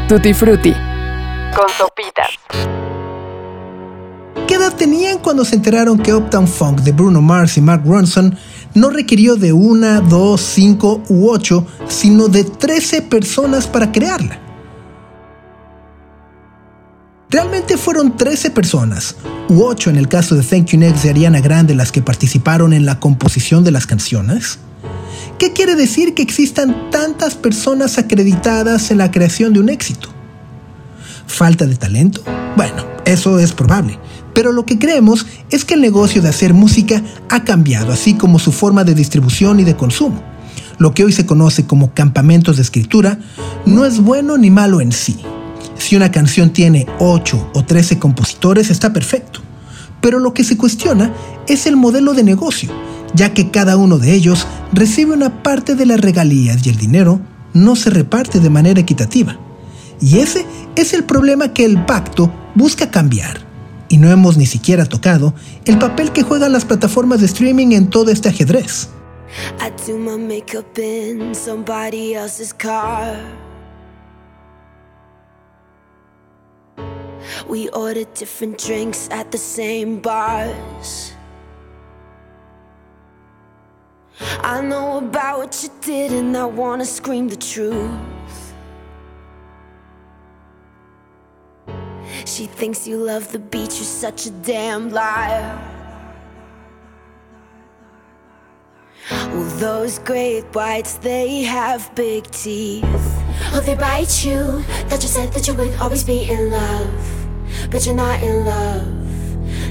Tutti 0.09 0.33
Frutti. 0.33 0.73
Con 0.73 1.69
sopitas. 1.77 2.29
¿Qué 4.47 4.55
edad 4.55 4.75
tenían 4.75 5.19
cuando 5.19 5.45
se 5.45 5.57
enteraron 5.57 5.99
que 5.99 6.15
Uptown 6.15 6.49
Funk 6.49 6.81
de 6.81 6.93
Bruno 6.93 7.21
Mars 7.21 7.59
y 7.59 7.61
Mark 7.61 7.83
Ronson 7.85 8.35
no 8.73 8.89
requirió 8.89 9.37
de 9.37 9.53
una, 9.53 10.01
dos, 10.01 10.41
cinco 10.41 11.03
u 11.11 11.29
ocho, 11.29 11.67
sino 11.87 12.29
de 12.29 12.45
trece 12.45 13.03
personas 13.03 13.67
para 13.67 13.93
crearla? 13.93 14.39
Realmente 17.29 17.77
fueron 17.77 18.17
13 18.17 18.53
personas, 18.53 19.17
u 19.49 19.65
8 19.65 19.91
en 19.91 19.97
el 19.97 20.09
caso 20.09 20.35
de 20.37 20.43
Thank 20.43 20.69
You 20.69 20.79
Next 20.79 21.03
de 21.03 21.11
Ariana 21.11 21.41
Grande 21.41 21.75
las 21.75 21.93
que 21.93 22.01
participaron 22.01 22.73
en 22.73 22.87
la 22.87 23.01
composición 23.01 23.65
de 23.65 23.73
las 23.73 23.87
canciones. 23.87 24.61
¿Qué 25.39 25.53
quiere 25.53 25.75
decir 25.75 26.15
que 26.15 26.23
existan 26.23 26.91
tantas 26.91 27.35
personas 27.35 27.99
acreditadas 27.99 28.91
en 28.91 28.97
la 28.97 29.11
creación 29.11 29.53
de 29.53 29.61
un 29.61 29.69
éxito? 29.69 30.09
¿Falta 31.27 31.67
de 31.67 31.77
talento? 31.77 32.23
Bueno, 32.57 32.87
eso 33.05 33.39
es 33.39 33.53
probable, 33.53 33.99
pero 34.35 34.51
lo 34.51 34.65
que 34.65 34.79
creemos 34.79 35.27
es 35.51 35.67
que 35.67 35.75
el 35.75 35.83
negocio 35.83 36.23
de 36.23 36.31
hacer 36.31 36.55
música 36.55 37.03
ha 37.29 37.45
cambiado, 37.45 37.93
así 37.93 38.15
como 38.15 38.39
su 38.39 38.51
forma 38.51 38.83
de 38.85 38.95
distribución 38.95 39.61
y 39.61 39.65
de 39.65 39.77
consumo. 39.77 40.23
Lo 40.79 40.95
que 40.95 41.05
hoy 41.05 41.13
se 41.13 41.27
conoce 41.27 41.67
como 41.67 41.93
campamentos 41.93 42.57
de 42.57 42.63
escritura 42.63 43.19
no 43.67 43.85
es 43.85 44.01
bueno 44.01 44.39
ni 44.39 44.51
malo 44.51 44.81
en 44.81 44.91
sí. 44.91 45.19
Si 45.77 45.97
una 45.97 46.11
canción 46.11 46.49
tiene 46.49 46.87
8 46.99 47.51
o 47.53 47.63
13 47.63 47.99
compositores 47.99 48.71
está 48.71 48.95
perfecto, 48.95 49.41
pero 50.01 50.19
lo 50.19 50.33
que 50.33 50.45
se 50.45 50.57
cuestiona 50.57 51.13
es 51.47 51.67
el 51.67 51.77
modelo 51.77 52.15
de 52.15 52.23
negocio 52.23 52.71
ya 53.17 53.33
que 53.33 53.51
cada 53.51 53.77
uno 53.77 53.99
de 53.99 54.13
ellos 54.13 54.47
recibe 54.73 55.15
una 55.15 55.43
parte 55.43 55.75
de 55.75 55.87
las 55.87 56.01
regalías 56.01 56.65
y 56.65 56.69
el 56.69 56.77
dinero 56.77 57.21
no 57.55 57.75
se 57.75 57.91
reparte 57.91 58.39
de 58.39 58.51
manera 58.51 58.81
equitativa. 58.81 59.39
Y 60.01 60.19
ese 60.19 60.45
es 60.77 60.93
el 60.93 61.05
problema 61.05 61.55
que 61.55 61.65
el 61.65 61.85
pacto 61.87 62.31
busca 62.55 62.91
cambiar. 62.91 63.41
Y 63.89 63.97
no 63.97 64.11
hemos 64.11 64.37
ni 64.37 64.47
siquiera 64.47 64.85
tocado 64.85 65.35
el 65.65 65.79
papel 65.79 66.13
que 66.13 66.23
juegan 66.23 66.53
las 66.53 66.65
plataformas 66.65 67.21
de 67.21 67.27
streaming 67.27 67.73
en 67.73 67.89
todo 67.89 68.11
este 68.11 68.29
ajedrez. 68.29 68.91
We 77.49 77.69
different 78.15 78.59
drinks 78.59 79.09
at 79.11 79.31
the 79.31 79.39
same 79.39 80.01
bars. 80.01 81.16
I 84.21 84.61
know 84.63 84.99
about 84.99 85.39
what 85.39 85.63
you 85.63 85.71
did, 85.81 86.13
and 86.13 86.37
I 86.37 86.47
wanna 86.47 86.85
scream 86.85 87.29
the 87.29 87.37
truth. 87.37 87.91
She 92.25 92.47
thinks 92.47 92.87
you 92.87 92.97
love 92.97 93.31
the 93.33 93.39
beach, 93.39 93.75
you're 93.77 93.85
such 93.85 94.27
a 94.27 94.31
damn 94.31 94.91
liar. 94.91 95.59
Well, 99.11 99.45
those 99.59 99.99
great 99.99 100.45
whites, 100.55 100.95
they 100.95 101.43
have 101.43 101.95
big 101.95 102.31
teeth. 102.31 102.85
Oh, 103.53 103.63
they 103.65 103.75
bite 103.75 104.25
you. 104.25 104.63
That 104.89 105.03
you 105.03 105.09
said 105.09 105.33
that 105.35 105.47
you 105.47 105.55
would 105.55 105.75
always 105.81 106.05
be 106.05 106.29
in 106.31 106.51
love, 106.51 107.27
but 107.71 107.85
you're 107.87 107.95
not 107.95 108.23
in 108.23 108.45
love 108.45 109.06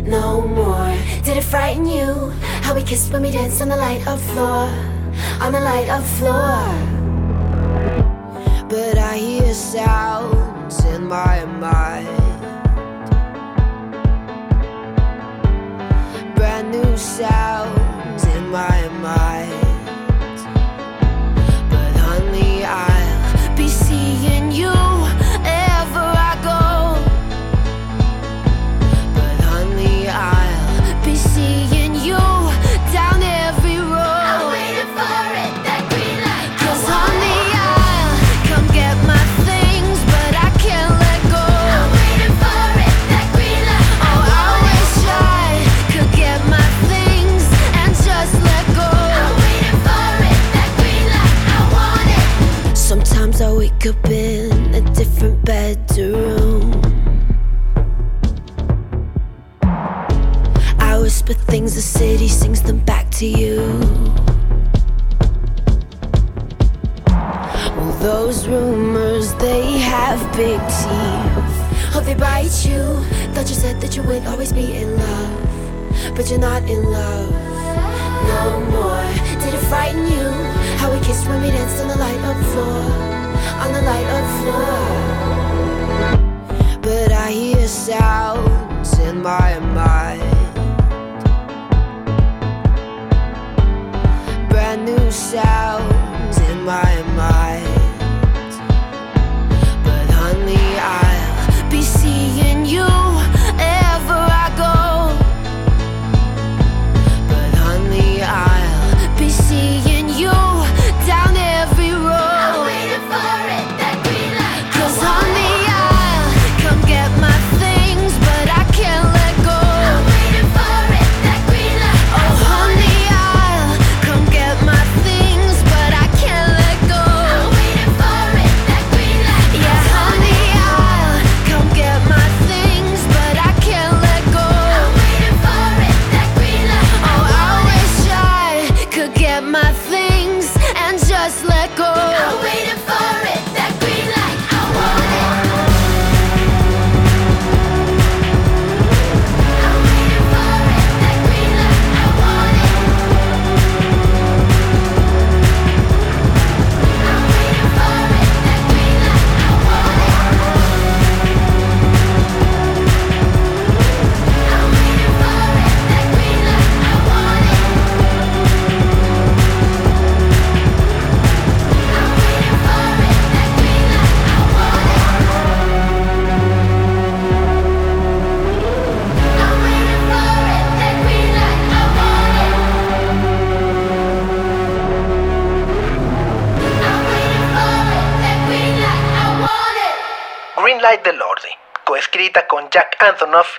no 0.05 0.41
more. 0.41 0.95
Did 1.23 1.37
it 1.37 1.43
frighten 1.43 1.85
you? 1.85 2.29
How 2.61 2.73
we 2.75 2.83
kissed 2.83 3.11
when 3.11 3.21
we 3.23 3.31
danced 3.31 3.61
on 3.61 3.69
the 3.69 3.75
light 3.75 4.05
of 4.07 4.21
floor, 4.33 4.69
on 5.41 5.51
the 5.51 5.59
light 5.59 5.89
of 5.89 6.05
floor. 6.17 6.61
but 8.69 8.97
I 8.97 9.17
hear 9.17 9.53
sounds 9.53 10.83
in 10.85 11.07
my 11.07 11.45
mind. 11.45 12.07
Brand 16.35 16.71
new 16.71 16.97
sounds 16.97 18.25
in 18.25 18.49
my 18.49 18.87
mind. 19.01 19.64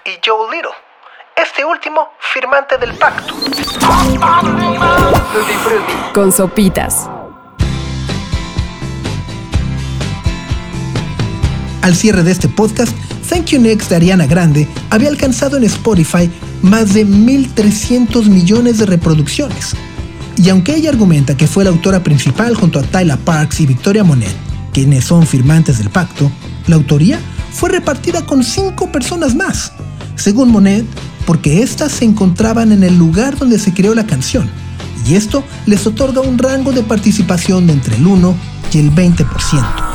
Y 0.07 0.21
Joe 0.25 0.55
Little. 0.55 0.71
Este 1.35 1.65
último, 1.65 2.11
firmante 2.21 2.79
del 2.79 2.97
pacto. 2.97 3.35
Con 6.15 6.31
sopitas. 6.31 7.09
Al 11.83 11.97
cierre 11.97 12.23
de 12.23 12.31
este 12.31 12.49
podcast, 12.49 12.97
Thank 13.29 13.47
You 13.47 13.61
Next 13.61 13.91
de 13.91 13.97
Ariana 13.97 14.27
Grande 14.27 14.69
había 14.91 15.09
alcanzado 15.09 15.57
en 15.57 15.65
Spotify 15.65 16.31
más 16.63 16.95
de 16.95 17.05
1.300 17.05 18.27
millones 18.27 18.79
de 18.79 18.87
reproducciones. 18.87 19.75
Y 20.37 20.51
aunque 20.51 20.77
ella 20.77 20.91
argumenta 20.91 21.37
que 21.37 21.49
fue 21.49 21.65
la 21.65 21.71
autora 21.71 22.05
principal 22.05 22.55
junto 22.55 22.79
a 22.79 22.83
Tyler 22.83 23.19
Parks 23.19 23.61
y 23.61 23.67
Victoria 23.67 24.05
Monet, 24.05 24.35
quienes 24.73 25.05
son 25.05 25.27
firmantes 25.27 25.79
del 25.79 25.91
pacto, 25.91 26.31
la 26.69 26.77
autoría 26.77 27.19
fue 27.51 27.71
repartida 27.71 28.25
con 28.25 28.45
cinco 28.45 28.93
personas 28.93 29.35
más. 29.35 29.73
Según 30.17 30.51
Monet, 30.51 30.85
porque 31.27 31.63
éstas 31.63 31.93
se 31.93 32.05
encontraban 32.05 32.73
en 32.73 32.83
el 32.83 32.99
lugar 32.99 33.39
donde 33.39 33.59
se 33.59 33.73
creó 33.73 33.95
la 33.95 34.07
canción, 34.07 34.51
y 35.07 35.15
esto 35.15 35.45
les 35.67 35.87
otorga 35.87 36.21
un 36.21 36.39
rango 36.39 36.73
de 36.73 36.83
participación 36.83 37.71
entre 37.71 37.97
el 37.97 38.07
1 38.07 38.35
y 38.73 38.79
el 38.79 38.91
20%. 38.93 39.87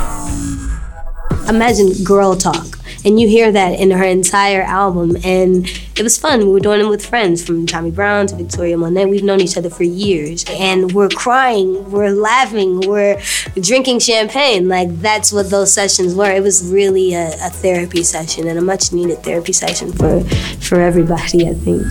imagine 1.48 1.92
girl 2.04 2.36
talk 2.36 2.78
and 3.04 3.20
you 3.20 3.28
hear 3.28 3.52
that 3.52 3.78
in 3.78 3.90
her 3.90 4.04
entire 4.04 4.62
album 4.62 5.16
and 5.24 5.66
it 5.96 6.02
was 6.02 6.18
fun. 6.18 6.40
We 6.40 6.52
were 6.52 6.60
doing 6.60 6.80
it 6.80 6.88
with 6.88 7.04
friends 7.04 7.44
from 7.44 7.66
tommy 7.66 7.90
brown 7.90 8.26
to 8.28 8.36
victoria 8.36 8.76
monet. 8.76 9.06
We've 9.06 9.24
known 9.24 9.40
each 9.40 9.56
other 9.56 9.70
for 9.70 9.84
years 9.84 10.44
and 10.48 10.92
we're 10.92 11.08
crying 11.08 11.90
we're 11.90 12.10
laughing 12.10 12.80
we're 12.80 13.20
drinking 13.60 14.00
champagne. 14.00 14.68
Like 14.68 14.88
that's 15.00 15.32
what 15.32 15.50
those 15.50 15.72
sessions 15.72 16.14
were. 16.14 16.30
It 16.30 16.42
was 16.42 16.70
really 16.70 17.14
a, 17.14 17.28
a 17.28 17.50
therapy 17.50 18.02
session 18.02 18.48
and 18.48 18.58
a 18.58 18.62
much 18.62 18.92
needed 18.92 19.22
therapy 19.22 19.52
session 19.52 19.92
for 19.92 20.20
for 20.60 20.80
everybody 20.80 21.48
i 21.48 21.54
think. 21.54 21.82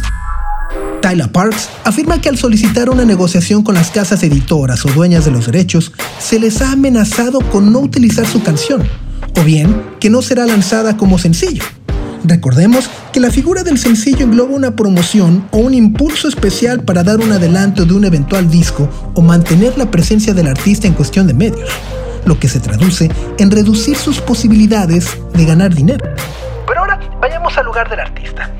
Tyler 1.01 1.31
Parks 1.31 1.69
afirma 1.83 2.21
que 2.21 2.29
al 2.29 2.37
solicitar 2.37 2.89
una 2.89 3.05
negociación 3.05 3.63
con 3.63 3.75
las 3.75 3.89
casas 3.89 4.21
editoras 4.23 4.85
o 4.85 4.89
dueñas 4.89 5.25
de 5.25 5.31
los 5.31 5.47
derechos, 5.47 5.91
se 6.19 6.39
les 6.39 6.61
ha 6.61 6.71
amenazado 6.71 7.39
con 7.51 7.73
no 7.73 7.79
utilizar 7.79 8.27
su 8.27 8.43
canción, 8.43 8.87
o 9.35 9.43
bien 9.43 9.83
que 9.99 10.11
no 10.11 10.21
será 10.21 10.45
lanzada 10.45 10.97
como 10.97 11.17
sencillo. 11.17 11.63
Recordemos 12.23 12.89
que 13.11 13.19
la 13.19 13.31
figura 13.31 13.63
del 13.63 13.77
sencillo 13.77 14.25
engloba 14.25 14.51
una 14.51 14.75
promoción 14.75 15.47
o 15.51 15.57
un 15.57 15.73
impulso 15.73 16.27
especial 16.27 16.83
para 16.83 17.03
dar 17.03 17.19
un 17.19 17.31
adelanto 17.31 17.85
de 17.85 17.93
un 17.93 18.05
eventual 18.05 18.49
disco 18.49 18.87
o 19.15 19.21
mantener 19.21 19.77
la 19.77 19.89
presencia 19.89 20.33
del 20.33 20.47
artista 20.47 20.87
en 20.87 20.93
cuestión 20.93 21.27
de 21.27 21.33
medios, 21.33 21.69
lo 22.25 22.39
que 22.39 22.47
se 22.47 22.59
traduce 22.59 23.09
en 23.39 23.51
reducir 23.51 23.97
sus 23.97 24.21
posibilidades 24.21 25.17
de 25.33 25.45
ganar 25.45 25.73
dinero. 25.73 26.05
Pero 26.67 26.81
ahora 26.81 26.99
vayamos 27.19 27.57
al 27.57 27.65
lugar 27.65 27.89
del 27.89 27.99
artista. 27.99 28.51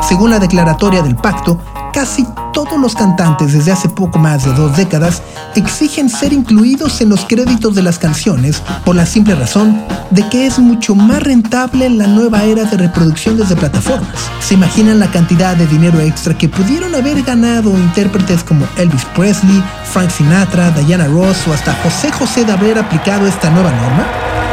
Según 0.00 0.30
la 0.30 0.38
declaratoria 0.38 1.02
del 1.02 1.16
pacto, 1.16 1.58
casi 1.92 2.26
todos 2.52 2.78
los 2.80 2.94
cantantes 2.94 3.52
desde 3.52 3.72
hace 3.72 3.88
poco 3.88 4.18
más 4.18 4.44
de 4.44 4.52
dos 4.54 4.76
décadas 4.76 5.22
exigen 5.54 6.08
ser 6.08 6.32
incluidos 6.32 7.00
en 7.00 7.08
los 7.08 7.24
créditos 7.24 7.74
de 7.74 7.82
las 7.82 7.98
canciones 7.98 8.62
por 8.84 8.96
la 8.96 9.06
simple 9.06 9.34
razón 9.34 9.82
de 10.10 10.28
que 10.28 10.46
es 10.46 10.58
mucho 10.58 10.94
más 10.94 11.22
rentable 11.22 11.86
en 11.86 11.98
la 11.98 12.06
nueva 12.06 12.44
era 12.44 12.64
de 12.64 12.76
reproducción 12.76 13.36
desde 13.36 13.56
plataformas. 13.56 14.30
¿Se 14.40 14.54
imaginan 14.54 14.98
la 14.98 15.10
cantidad 15.10 15.56
de 15.56 15.66
dinero 15.66 16.00
extra 16.00 16.36
que 16.36 16.48
pudieron 16.48 16.94
haber 16.94 17.22
ganado 17.22 17.70
intérpretes 17.70 18.42
como 18.42 18.66
Elvis 18.76 19.04
Presley, 19.16 19.62
Frank 19.92 20.10
Sinatra, 20.10 20.70
Diana 20.70 21.06
Ross 21.06 21.46
o 21.48 21.52
hasta 21.52 21.74
José 21.82 22.10
José 22.12 22.44
de 22.44 22.52
haber 22.52 22.78
aplicado 22.78 23.26
esta 23.26 23.50
nueva 23.50 23.70
norma? 23.70 24.49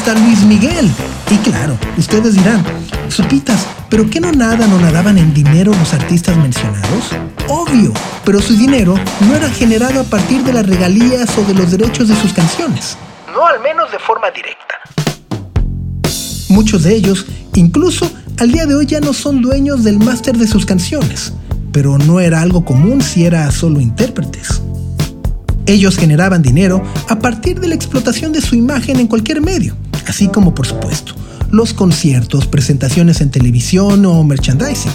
Hasta 0.00 0.14
Luis 0.14 0.42
Miguel. 0.44 0.90
Y 1.30 1.36
claro, 1.38 1.76
ustedes 1.98 2.32
dirán, 2.34 2.64
Sopitas, 3.08 3.66
¿pero 3.90 4.08
qué 4.08 4.18
no 4.18 4.32
nadan 4.32 4.72
o 4.72 4.80
nadaban 4.80 5.18
en 5.18 5.34
dinero 5.34 5.72
los 5.78 5.92
artistas 5.92 6.38
mencionados? 6.38 7.10
Obvio, 7.48 7.92
pero 8.24 8.40
su 8.40 8.56
dinero 8.56 8.94
no 9.28 9.34
era 9.34 9.50
generado 9.50 10.00
a 10.00 10.04
partir 10.04 10.42
de 10.42 10.54
las 10.54 10.66
regalías 10.66 11.36
o 11.36 11.44
de 11.44 11.52
los 11.52 11.70
derechos 11.70 12.08
de 12.08 12.16
sus 12.16 12.32
canciones. 12.32 12.96
No 13.34 13.46
al 13.46 13.60
menos 13.60 13.92
de 13.92 13.98
forma 13.98 14.30
directa. 14.30 14.74
Muchos 16.48 16.84
de 16.84 16.94
ellos, 16.94 17.26
incluso 17.54 18.10
al 18.38 18.52
día 18.52 18.64
de 18.64 18.76
hoy, 18.76 18.86
ya 18.86 19.00
no 19.00 19.12
son 19.12 19.42
dueños 19.42 19.84
del 19.84 19.98
máster 19.98 20.38
de 20.38 20.46
sus 20.46 20.64
canciones, 20.64 21.34
pero 21.72 21.98
no 21.98 22.20
era 22.20 22.40
algo 22.40 22.64
común 22.64 23.02
si 23.02 23.26
era 23.26 23.50
solo 23.50 23.80
intérpretes. 23.80 24.62
Ellos 25.66 25.98
generaban 25.98 26.40
dinero 26.40 26.82
a 27.08 27.18
partir 27.18 27.60
de 27.60 27.68
la 27.68 27.74
explotación 27.74 28.32
de 28.32 28.40
su 28.40 28.54
imagen 28.54 28.98
en 28.98 29.06
cualquier 29.06 29.42
medio, 29.42 29.76
así 30.10 30.28
como 30.28 30.54
por 30.54 30.66
supuesto 30.66 31.14
los 31.50 31.72
conciertos, 31.72 32.46
presentaciones 32.46 33.20
en 33.20 33.30
televisión 33.30 34.04
o 34.06 34.22
merchandising, 34.22 34.92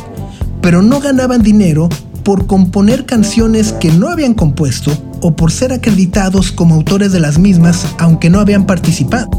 pero 0.62 0.82
no 0.82 1.00
ganaban 1.00 1.42
dinero 1.42 1.90
por 2.24 2.48
componer 2.48 3.06
canciones 3.06 3.74
que 3.74 3.92
no 3.92 4.10
habían 4.10 4.34
compuesto 4.34 4.92
o 5.22 5.36
por 5.36 5.52
ser 5.52 5.74
acreditados 5.74 6.52
como 6.52 6.76
autores 6.76 7.12
de 7.12 7.20
las 7.20 7.38
mismas 7.38 7.86
aunque 8.00 8.30
no 8.30 8.40
habían 8.40 8.66
participado. 8.66 9.30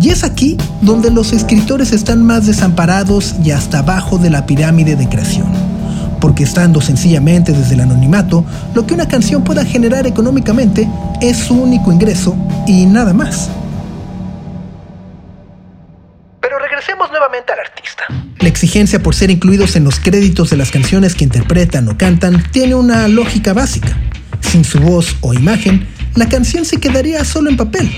Y 0.00 0.08
es 0.08 0.24
aquí 0.24 0.56
donde 0.80 1.10
los 1.10 1.32
escritores 1.32 1.92
están 1.92 2.24
más 2.24 2.46
desamparados 2.46 3.36
y 3.44 3.52
hasta 3.52 3.80
abajo 3.80 4.18
de 4.18 4.30
la 4.30 4.46
pirámide 4.46 4.96
de 4.96 5.08
creación. 5.08 5.46
Porque 6.20 6.42
estando 6.42 6.80
sencillamente 6.80 7.52
desde 7.52 7.74
el 7.74 7.80
anonimato, 7.82 8.44
lo 8.74 8.84
que 8.84 8.94
una 8.94 9.06
canción 9.06 9.44
pueda 9.44 9.64
generar 9.64 10.06
económicamente 10.06 10.88
es 11.20 11.36
su 11.36 11.54
único 11.54 11.92
ingreso 11.92 12.34
y 12.66 12.86
nada 12.86 13.12
más. 13.12 13.48
Regresemos 16.82 17.10
nuevamente 17.10 17.52
al 17.52 17.60
artista. 17.60 18.04
La 18.40 18.48
exigencia 18.48 19.00
por 19.00 19.14
ser 19.14 19.30
incluidos 19.30 19.76
en 19.76 19.84
los 19.84 20.00
créditos 20.00 20.50
de 20.50 20.56
las 20.56 20.70
canciones 20.70 21.14
que 21.14 21.24
interpretan 21.24 21.88
o 21.88 21.96
cantan 21.96 22.42
tiene 22.50 22.74
una 22.74 23.06
lógica 23.06 23.52
básica. 23.52 23.96
Sin 24.40 24.64
su 24.64 24.80
voz 24.80 25.16
o 25.20 25.32
imagen, 25.32 25.86
la 26.16 26.28
canción 26.28 26.64
se 26.64 26.78
quedaría 26.78 27.24
solo 27.24 27.50
en 27.50 27.56
papel. 27.56 27.90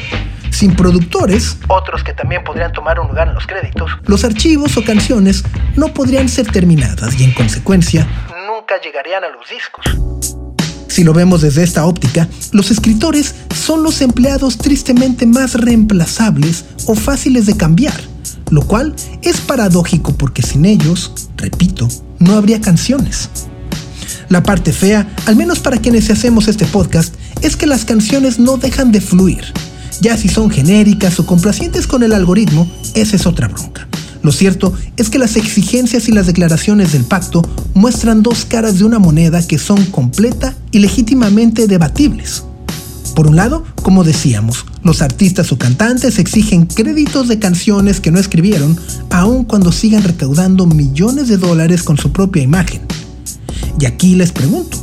Sin 0.51 0.77
productores, 0.77 1.57
Otros 1.69 2.05
que 2.05 2.13
también 2.13 2.45
podrían 2.45 2.73
tomar 2.73 3.01
un 3.01 3.09
lugar 3.09 3.29
en 3.29 3.35
los 3.35 3.47
créditos 3.47 3.91
los 4.07 4.23
archivos 4.23 4.77
o 4.77 4.85
canciones 4.85 5.43
no 5.77 5.89
podrían 5.89 6.29
ser 6.29 6.47
terminadas 6.47 7.19
y 7.19 7.25
en 7.25 7.33
consecuencia, 7.33 8.07
nunca 8.47 8.81
llegarían 8.81 9.25
a 9.25 9.29
los 9.31 9.49
discos. 9.49 9.85
si 10.89 11.03
lo 11.03 11.13
vemos 11.13 11.41
desde 11.41 11.65
esta 11.65 11.87
óptica, 11.87 12.29
los 12.53 12.71
escritores 12.71 13.35
son 13.53 13.83
los 13.83 14.01
empleados 14.01 14.59
tristemente 14.59 15.27
más 15.27 15.55
reemplazables 15.55 16.67
o 16.87 16.95
fáciles 16.95 17.47
de 17.47 17.57
cambiar, 17.57 18.01
lo 18.51 18.63
cual 18.63 18.95
es 19.23 19.41
paradójico 19.41 20.13
porque 20.13 20.43
sin 20.43 20.65
ellos, 20.65 21.13
repito, 21.37 21.89
no 22.19 22.35
habría 22.35 22.61
canciones. 22.61 23.29
La 24.29 24.43
parte 24.43 24.73
fea, 24.73 25.15
al 25.27 25.37
menos 25.37 25.61
para 25.61 25.79
quienes 25.79 26.11
hacemos 26.11 26.49
este 26.49 26.65
podcast, 26.65 27.15
es 27.43 27.57
que 27.57 27.67
las 27.67 27.85
canciones 27.85 28.39
no 28.39 28.57
dejan 28.57 28.93
de 28.93 29.01
fluir. 29.01 29.45
Ya 30.01 30.17
si 30.17 30.29
son 30.29 30.51
genéricas 30.51 31.19
o 31.21 31.27
complacientes 31.27 31.87
con 31.87 32.03
el 32.03 32.13
algoritmo, 32.13 32.69
esa 32.95 33.17
es 33.17 33.27
otra 33.27 33.49
bronca. 33.49 33.87
Lo 34.23 34.33
cierto 34.33 34.73
es 34.97 35.11
que 35.11 35.19
las 35.19 35.37
exigencias 35.37 36.09
y 36.09 36.13
las 36.13 36.27
declaraciones 36.27 36.93
del 36.93 37.05
pacto 37.05 37.43
muestran 37.75 38.23
dos 38.23 38.47
caras 38.47 38.79
de 38.79 38.85
una 38.85 38.99
moneda 38.99 39.47
que 39.47 39.59
son 39.59 39.85
completa 39.87 40.55
y 40.71 40.79
legítimamente 40.79 41.67
debatibles. 41.67 42.45
Por 43.15 43.29
un 43.29 43.37
lado, 43.37 43.63
como 43.83 44.03
decíamos, 44.03 44.67
los 44.83 45.01
artistas 45.01 45.53
o 45.53 45.59
cantantes 45.59 46.19
exigen 46.19 46.67
créditos 46.67 47.29
de 47.29 47.39
canciones 47.39 48.01
que 48.01 48.11
no 48.11 48.19
escribieron, 48.19 48.77
aun 49.11 49.45
cuando 49.45 49.71
sigan 49.71 50.03
recaudando 50.03 50.67
millones 50.67 51.29
de 51.29 51.37
dólares 51.37 51.85
con 51.85 51.97
su 51.97 52.11
propia 52.11 52.43
imagen. 52.43 52.83
Y 53.79 53.87
aquí 53.87 54.17
les 54.17 54.33
pregunto, 54.33 54.79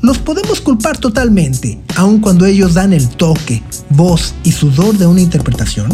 ¿los 0.00 0.18
podemos 0.18 0.62
culpar 0.62 0.96
totalmente, 0.96 1.78
aun 1.96 2.20
cuando 2.20 2.46
ellos 2.46 2.74
dan 2.74 2.94
el 2.94 3.08
toque, 3.08 3.62
voz 3.90 4.34
y 4.42 4.52
sudor 4.52 4.96
de 4.96 5.06
una 5.06 5.20
interpretación? 5.20 5.88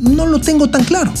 No 0.00 0.26
lo 0.26 0.40
tengo 0.40 0.68
tan 0.68 0.82
claro. 0.82 1.12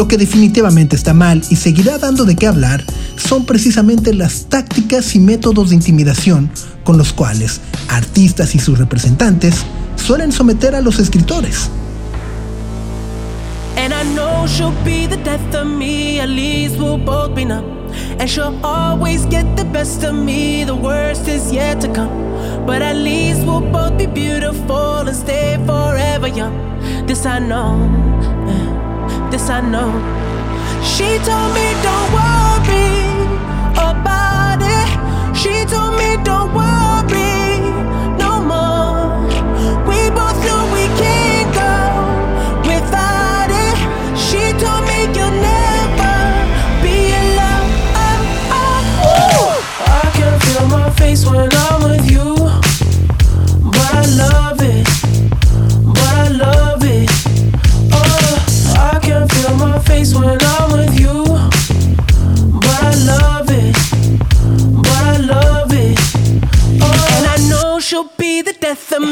Lo 0.00 0.08
que 0.08 0.16
definitivamente 0.16 0.96
está 0.96 1.12
mal 1.12 1.42
y 1.50 1.56
seguirá 1.56 1.98
dando 1.98 2.24
de 2.24 2.34
qué 2.34 2.46
hablar 2.46 2.82
son 3.16 3.44
precisamente 3.44 4.14
las 4.14 4.46
tácticas 4.46 5.14
y 5.14 5.20
métodos 5.20 5.68
de 5.68 5.74
intimidación 5.74 6.50
con 6.84 6.96
los 6.96 7.12
cuales 7.12 7.60
artistas 7.90 8.54
y 8.54 8.60
sus 8.60 8.78
representantes 8.78 9.56
suelen 9.96 10.32
someter 10.32 10.74
a 10.74 10.80
los 10.80 10.98
escritores. 11.00 11.68
And 13.76 13.92
I 13.92 14.02
know 14.14 14.46
she'll 14.46 14.72
be 14.86 15.06
the 15.06 15.18
death 15.22 15.54
of 15.54 15.66
me, 15.66 16.18
at 16.18 16.30
least 16.30 16.78
we'll 16.78 16.96
both 16.96 17.34
be 17.34 17.44
numb. 17.44 17.66
And 18.18 18.26
she'll 18.26 18.58
always 18.64 19.26
get 19.26 19.44
the 19.54 19.66
best 19.66 20.02
of 20.02 20.14
me, 20.14 20.64
the 20.64 20.74
worst 20.74 21.28
is 21.28 21.52
yet 21.52 21.78
to 21.82 21.92
come. 21.92 22.64
But 22.64 22.80
at 22.80 22.96
least 22.96 23.44
we'll 23.44 23.70
both 23.70 23.98
be 23.98 24.06
beautiful 24.06 25.06
and 25.06 25.14
stay 25.14 25.58
forever 25.66 26.28
young. 26.28 26.70
This 27.06 27.26
I 27.26 27.38
know, 27.38 27.76
this 29.30 29.48
I 29.48 29.60
know. 29.60 29.90
She 30.82 31.18
told 31.26 31.54
me 31.54 31.66
don't 31.86 32.08
worry 32.16 32.90
about 33.90 34.60
it. 34.60 34.88
She 35.36 35.64
told 35.72 35.94
me 35.98 36.16
don't 36.24 36.52
worry 36.52 37.60
no 38.18 38.32
more. 38.50 39.22
We 39.88 40.10
both 40.10 40.38
know 40.46 40.62
we 40.74 40.84
can't 41.00 41.48
go 41.54 41.74
without 42.70 43.50
it. 43.66 43.76
She 44.26 44.42
told 44.62 44.82
me 44.88 44.98
you'll 45.16 45.36
never 45.52 46.18
be 46.82 46.96
alone. 47.22 47.70
Uh, 47.94 48.58
uh. 49.02 49.52
I 49.86 50.10
can 50.18 50.40
feel 50.40 50.66
my 50.68 50.90
face 50.90 51.24
when 51.24 51.48
I'm 51.52 51.69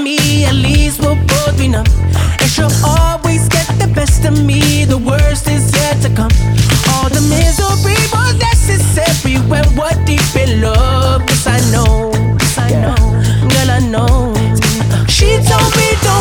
me. 0.09 0.45
At 0.45 0.55
least 0.55 1.01
we'll 1.01 1.21
both 1.33 1.59
be 1.59 1.69
numb. 1.69 1.87
And 2.41 2.49
she'll 2.55 2.77
always 2.85 3.49
get 3.49 3.67
the 3.83 3.91
best 3.95 4.25
of 4.25 4.35
me. 4.45 4.85
The 4.85 4.99
worst 4.99 5.45
is 5.49 5.65
yet 5.81 5.97
to 6.05 6.11
come. 6.21 6.35
All 6.93 7.09
the 7.17 7.23
misery 7.37 8.01
was 8.15 8.33
necessary 8.49 9.37
when 9.51 9.67
we're 9.77 9.99
deep 10.09 10.31
in 10.45 10.63
love. 10.63 11.23
Yes, 11.29 11.47
I 11.47 11.59
know. 11.75 12.11
Yes, 12.41 12.59
I 12.67 12.71
know. 12.85 13.01
Girl, 13.53 13.71
I 13.79 13.81
know. 13.95 14.17
She 15.17 15.29
told 15.51 15.73
me 15.79 15.89
don't 16.07 16.18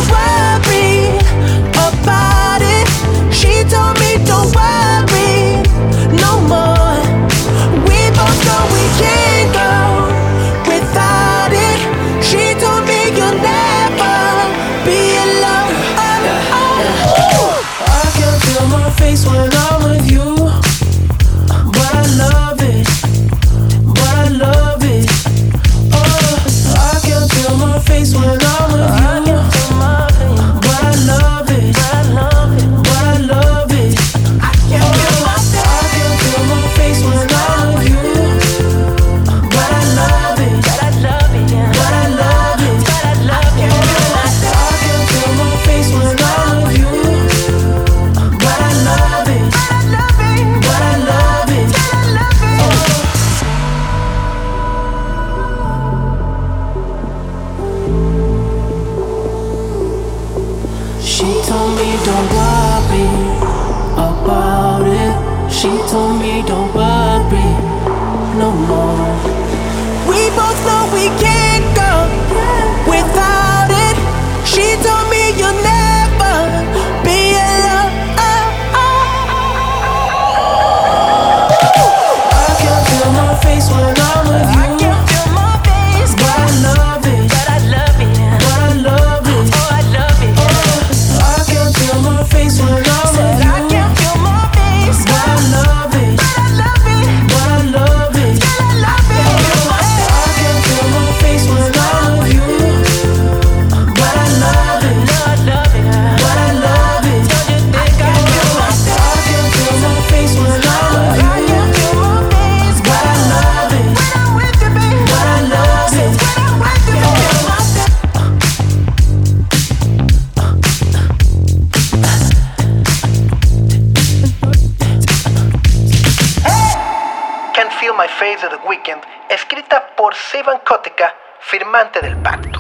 firmante 131.48 132.02
del 132.02 132.18
pacto. 132.18 132.60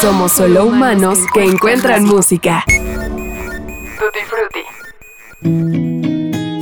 Somos 0.00 0.32
solo 0.32 0.66
humanos 0.66 1.18
que 1.32 1.42
encuentran 1.42 2.04
música. 2.04 2.62
Tutti 3.98 4.20
frutti. 4.26 4.62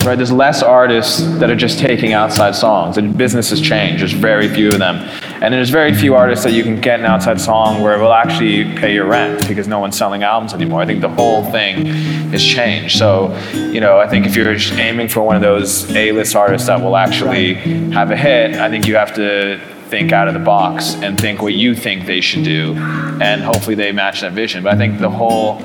Right, 0.06 0.16
there's 0.16 0.30
less 0.30 0.62
artists 0.62 1.20
that 1.38 1.50
are 1.50 1.56
just 1.56 1.80
taking 1.80 2.12
outside 2.12 2.54
songs. 2.54 2.94
The 2.94 3.02
business 3.02 3.50
has 3.50 3.60
changed. 3.60 4.02
There's 4.02 4.12
very 4.12 4.48
few 4.48 4.68
of 4.68 4.78
them, 4.78 4.96
and 5.42 5.52
there's 5.52 5.70
very 5.70 5.94
few 5.94 6.14
artists 6.14 6.44
that 6.44 6.52
you 6.52 6.62
can 6.62 6.80
get 6.80 7.00
an 7.00 7.06
outside 7.06 7.40
song 7.40 7.82
where 7.82 7.98
it 7.98 8.00
will 8.00 8.12
actually 8.12 8.64
pay 8.76 8.94
your 8.94 9.06
rent 9.06 9.48
because 9.48 9.66
no 9.66 9.80
one's 9.80 9.96
selling 9.96 10.22
albums 10.22 10.54
anymore. 10.54 10.80
I 10.80 10.86
think 10.86 11.00
the 11.00 11.08
whole 11.08 11.42
thing 11.50 11.86
has 12.30 12.44
changed. 12.44 12.98
So, 12.98 13.36
you 13.52 13.80
know, 13.80 13.98
I 13.98 14.06
think 14.06 14.26
if 14.26 14.36
you're 14.36 14.54
aiming 14.78 15.08
for 15.08 15.22
one 15.22 15.34
of 15.34 15.42
those 15.42 15.90
A-list 15.96 16.36
artists 16.36 16.68
that 16.68 16.80
will 16.80 16.96
actually 16.96 17.54
have 17.90 18.12
a 18.12 18.16
hit, 18.16 18.54
I 18.60 18.68
think 18.68 18.86
you 18.86 18.94
have 18.94 19.14
to 19.14 19.58
think 19.94 20.10
out 20.10 20.26
of 20.26 20.34
the 20.34 20.40
box 20.40 20.96
and 20.96 21.16
think 21.16 21.40
what 21.40 21.54
you 21.54 21.72
think 21.72 22.04
they 22.04 22.20
should 22.20 22.42
do, 22.42 22.74
and 23.20 23.40
hopefully 23.42 23.76
they 23.76 23.92
match 23.92 24.22
that 24.22 24.32
vision. 24.32 24.64
But 24.64 24.74
I 24.74 24.76
think 24.76 24.98
the 24.98 25.08
whole 25.08 25.62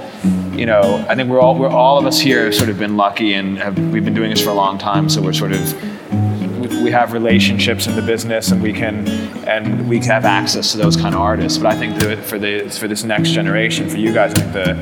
you 0.53 0.67
know, 0.67 1.03
I 1.09 1.15
think 1.15 1.29
we're 1.29 1.39
all 1.39 1.57
we're 1.57 1.75
all 1.83 1.97
of 1.97 2.05
us 2.05 2.19
here 2.19 2.45
have 2.45 2.53
sort 2.53 2.69
of 2.69 2.77
been 2.77 2.95
lucky 2.95 3.33
and 3.33 3.57
have, 3.57 3.75
we've 3.91 4.05
been 4.05 4.13
doing 4.13 4.29
this 4.29 4.43
for 4.43 4.51
a 4.51 4.53
long 4.53 4.77
time, 4.77 5.09
so 5.09 5.19
we're 5.19 5.33
sort 5.33 5.53
of 5.53 5.61
we- 6.83 6.91
have 6.91 7.13
relationships 7.13 7.87
in 7.87 7.95
the 7.95 8.01
business 8.01 8.51
and 8.51 8.63
we 8.63 8.73
can 8.73 9.07
and 9.47 9.87
we 9.87 9.99
have 9.99 10.25
access 10.25 10.71
to 10.71 10.77
those 10.77 10.95
kind 10.95 11.13
of 11.13 11.21
artists. 11.21 11.57
But 11.57 11.67
I 11.73 11.77
think 11.77 11.99
that 11.99 12.23
for 12.23 12.37
the 12.37 12.69
for 12.69 12.87
this 12.87 13.03
next 13.03 13.31
generation, 13.31 13.89
for 13.89 13.97
you 13.97 14.13
guys, 14.13 14.31
I 14.33 14.41
think 14.41 14.53
the 14.53 14.73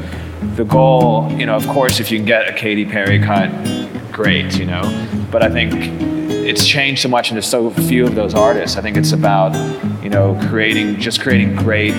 the 0.55 0.65
goal, 0.65 1.31
you 1.39 1.45
know, 1.45 1.55
of 1.55 1.67
course, 1.67 1.99
if 2.01 2.11
you 2.11 2.17
can 2.17 2.25
get 2.25 2.49
a 2.49 2.53
Katy 2.53 2.85
Perry 2.85 3.19
cut, 3.19 3.49
great, 4.11 4.57
you 4.59 4.65
know. 4.65 4.83
But 5.31 5.43
I 5.43 5.49
think 5.49 5.71
it's 6.47 6.65
changed 6.65 7.01
so 7.01 7.09
much 7.09 7.29
and 7.29 7.35
there's 7.35 7.49
so 7.49 7.69
few 7.69 8.05
of 8.07 8.15
those 8.15 8.33
artists. 8.33 8.77
I 8.77 8.81
think 8.81 8.95
it's 8.95 9.11
about, 9.11 9.51
you 10.01 10.09
know, 10.09 10.39
creating 10.49 10.97
just 10.97 11.19
creating 11.19 11.55
great 11.55 11.93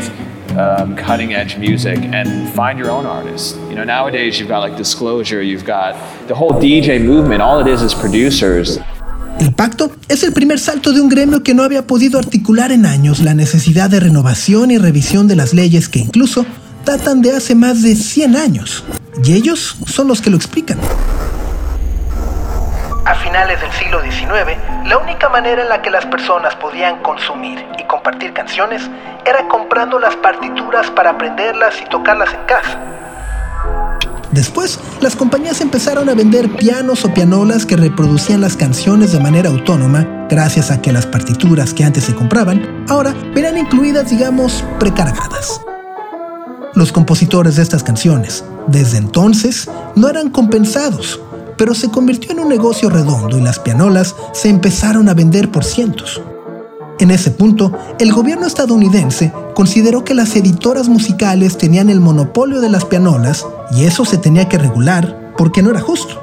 um, 0.56 0.96
cutting 0.96 1.34
edge 1.34 1.58
music 1.58 1.98
and 1.98 2.48
find 2.54 2.78
your 2.78 2.90
own 2.90 3.04
artists. 3.04 3.56
You 3.68 3.74
know, 3.74 3.84
nowadays 3.84 4.40
you've 4.40 4.48
got 4.48 4.60
like 4.60 4.76
Disclosure, 4.76 5.42
you've 5.42 5.66
got 5.66 5.94
the 6.28 6.34
whole 6.34 6.52
DJ 6.52 6.98
movement. 6.98 7.42
All 7.42 7.60
it 7.60 7.66
is 7.66 7.82
is 7.82 7.94
producers. 7.94 8.80
El 9.38 9.52
pacto 9.52 9.92
es 10.08 10.24
el 10.24 10.32
primer 10.32 10.58
salto 10.58 10.92
de 10.92 11.00
un 11.00 11.08
gremio 11.08 11.42
que 11.42 11.54
no 11.54 11.62
había 11.62 11.86
podido 11.86 12.18
articular 12.18 12.72
en 12.72 12.86
años 12.86 13.20
la 13.20 13.34
necesidad 13.34 13.90
de 13.90 14.00
renovación 14.00 14.70
y 14.70 14.78
revisión 14.78 15.28
de 15.28 15.36
las 15.36 15.52
leyes 15.52 15.88
que 15.88 16.00
incluso 16.00 16.44
datan 16.84 17.20
de 17.22 17.36
hace 17.36 17.54
más 17.54 17.82
de 17.82 17.94
100 17.94 18.34
años. 18.34 18.82
Y 19.22 19.34
ellos 19.34 19.76
son 19.86 20.08
los 20.08 20.22
que 20.22 20.30
lo 20.30 20.36
explican. 20.36 20.78
Finales 23.28 23.60
del 23.60 23.72
siglo 23.72 24.00
XIX, 24.00 24.56
la 24.86 24.96
única 24.96 25.28
manera 25.28 25.60
en 25.60 25.68
la 25.68 25.82
que 25.82 25.90
las 25.90 26.06
personas 26.06 26.54
podían 26.54 27.02
consumir 27.02 27.62
y 27.78 27.84
compartir 27.84 28.32
canciones 28.32 28.80
era 29.26 29.46
comprando 29.48 29.98
las 29.98 30.16
partituras 30.16 30.90
para 30.92 31.10
aprenderlas 31.10 31.74
y 31.78 31.90
tocarlas 31.90 32.32
en 32.32 32.46
casa. 32.46 32.80
Después, 34.30 34.80
las 35.02 35.14
compañías 35.14 35.60
empezaron 35.60 36.08
a 36.08 36.14
vender 36.14 36.48
pianos 36.56 37.04
o 37.04 37.12
pianolas 37.12 37.66
que 37.66 37.76
reproducían 37.76 38.40
las 38.40 38.56
canciones 38.56 39.12
de 39.12 39.20
manera 39.20 39.50
autónoma, 39.50 40.06
gracias 40.30 40.70
a 40.70 40.80
que 40.80 40.90
las 40.90 41.04
partituras 41.04 41.74
que 41.74 41.84
antes 41.84 42.04
se 42.04 42.14
compraban 42.14 42.86
ahora 42.88 43.14
eran 43.36 43.58
incluidas, 43.58 44.08
digamos, 44.08 44.64
precargadas. 44.80 45.60
Los 46.72 46.92
compositores 46.92 47.56
de 47.56 47.62
estas 47.62 47.82
canciones, 47.82 48.42
desde 48.68 48.96
entonces, 48.96 49.70
no 49.96 50.08
eran 50.08 50.30
compensados, 50.30 51.20
pero 51.58 51.74
se 51.74 51.90
convirtió 51.90 52.32
en 52.32 52.40
un 52.40 52.48
negocio 52.48 52.88
redondo 52.88 53.36
y 53.36 53.42
las 53.42 53.58
pianolas 53.58 54.14
se 54.32 54.48
empezaron 54.48 55.08
a 55.08 55.14
vender 55.14 55.50
por 55.50 55.64
cientos. 55.64 56.22
En 57.00 57.10
ese 57.10 57.30
punto, 57.30 57.76
el 57.98 58.12
gobierno 58.12 58.46
estadounidense 58.46 59.32
consideró 59.54 60.04
que 60.04 60.14
las 60.14 60.34
editoras 60.34 60.88
musicales 60.88 61.58
tenían 61.58 61.90
el 61.90 62.00
monopolio 62.00 62.60
de 62.60 62.70
las 62.70 62.84
pianolas 62.84 63.46
y 63.72 63.84
eso 63.84 64.04
se 64.04 64.18
tenía 64.18 64.48
que 64.48 64.58
regular 64.58 65.32
porque 65.36 65.62
no 65.62 65.70
era 65.70 65.80
justo. 65.80 66.22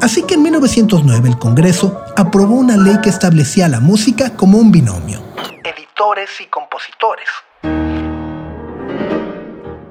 Así 0.00 0.22
que 0.22 0.34
en 0.34 0.42
1909 0.42 1.28
el 1.28 1.38
Congreso 1.38 2.00
aprobó 2.16 2.54
una 2.54 2.76
ley 2.76 2.98
que 3.02 3.10
establecía 3.10 3.68
la 3.68 3.80
música 3.80 4.30
como 4.36 4.58
un 4.58 4.70
binomio. 4.70 5.20
Editores 5.64 6.30
y 6.40 6.46
compositores. 6.46 7.28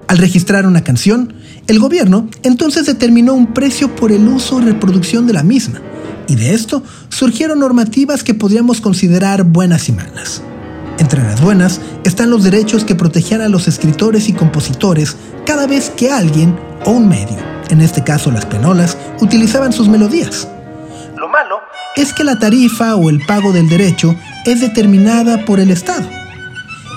Al 0.08 0.18
registrar 0.18 0.68
una 0.68 0.84
canción, 0.84 1.34
el 1.68 1.80
gobierno 1.80 2.28
entonces 2.44 2.86
determinó 2.86 3.34
un 3.34 3.54
precio 3.54 3.96
por 3.96 4.12
el 4.12 4.28
uso 4.28 4.60
y 4.60 4.66
reproducción 4.66 5.28
de 5.28 5.34
la 5.34 5.44
misma, 5.44 5.82
y 6.28 6.36
de 6.36 6.54
esto 6.54 6.84
surgieron 7.10 7.60
normativas 7.60 8.24
que 8.24 8.34
podríamos 8.34 8.82
considerar 8.82 9.44
buenas 9.44 9.88
y 9.90 9.94
malas. 9.94 10.42
Entre 11.00 11.22
las 11.22 11.42
buenas 11.42 11.82
están 12.04 12.30
los 12.30 12.44
derechos 12.44 12.84
que 12.84 12.96
protegían 12.96 13.42
a 13.42 13.50
los 13.50 13.68
escritores 13.68 14.30
y 14.30 14.34
compositores 14.34 15.16
cada 15.46 15.68
vez 15.68 15.90
que 15.90 16.12
alguien 16.12 16.56
o 16.86 16.92
un 16.92 17.08
medio, 17.08 17.38
en 17.70 17.82
este 17.82 18.04
caso 18.04 18.32
las 18.32 18.46
penolas, 18.46 18.98
utilizaban 19.22 19.74
sus 19.74 19.88
melodías. 19.88 20.48
Lo 21.18 21.30
malo 21.30 21.60
es 21.96 22.14
que 22.14 22.24
la 22.24 22.40
tarifa 22.40 22.96
o 22.96 23.10
el 23.10 23.26
pago 23.26 23.52
del 23.54 23.70
derecho 23.70 24.16
es 24.46 24.62
determinada 24.62 25.46
por 25.46 25.60
el 25.60 25.72
Estado. 25.72 26.08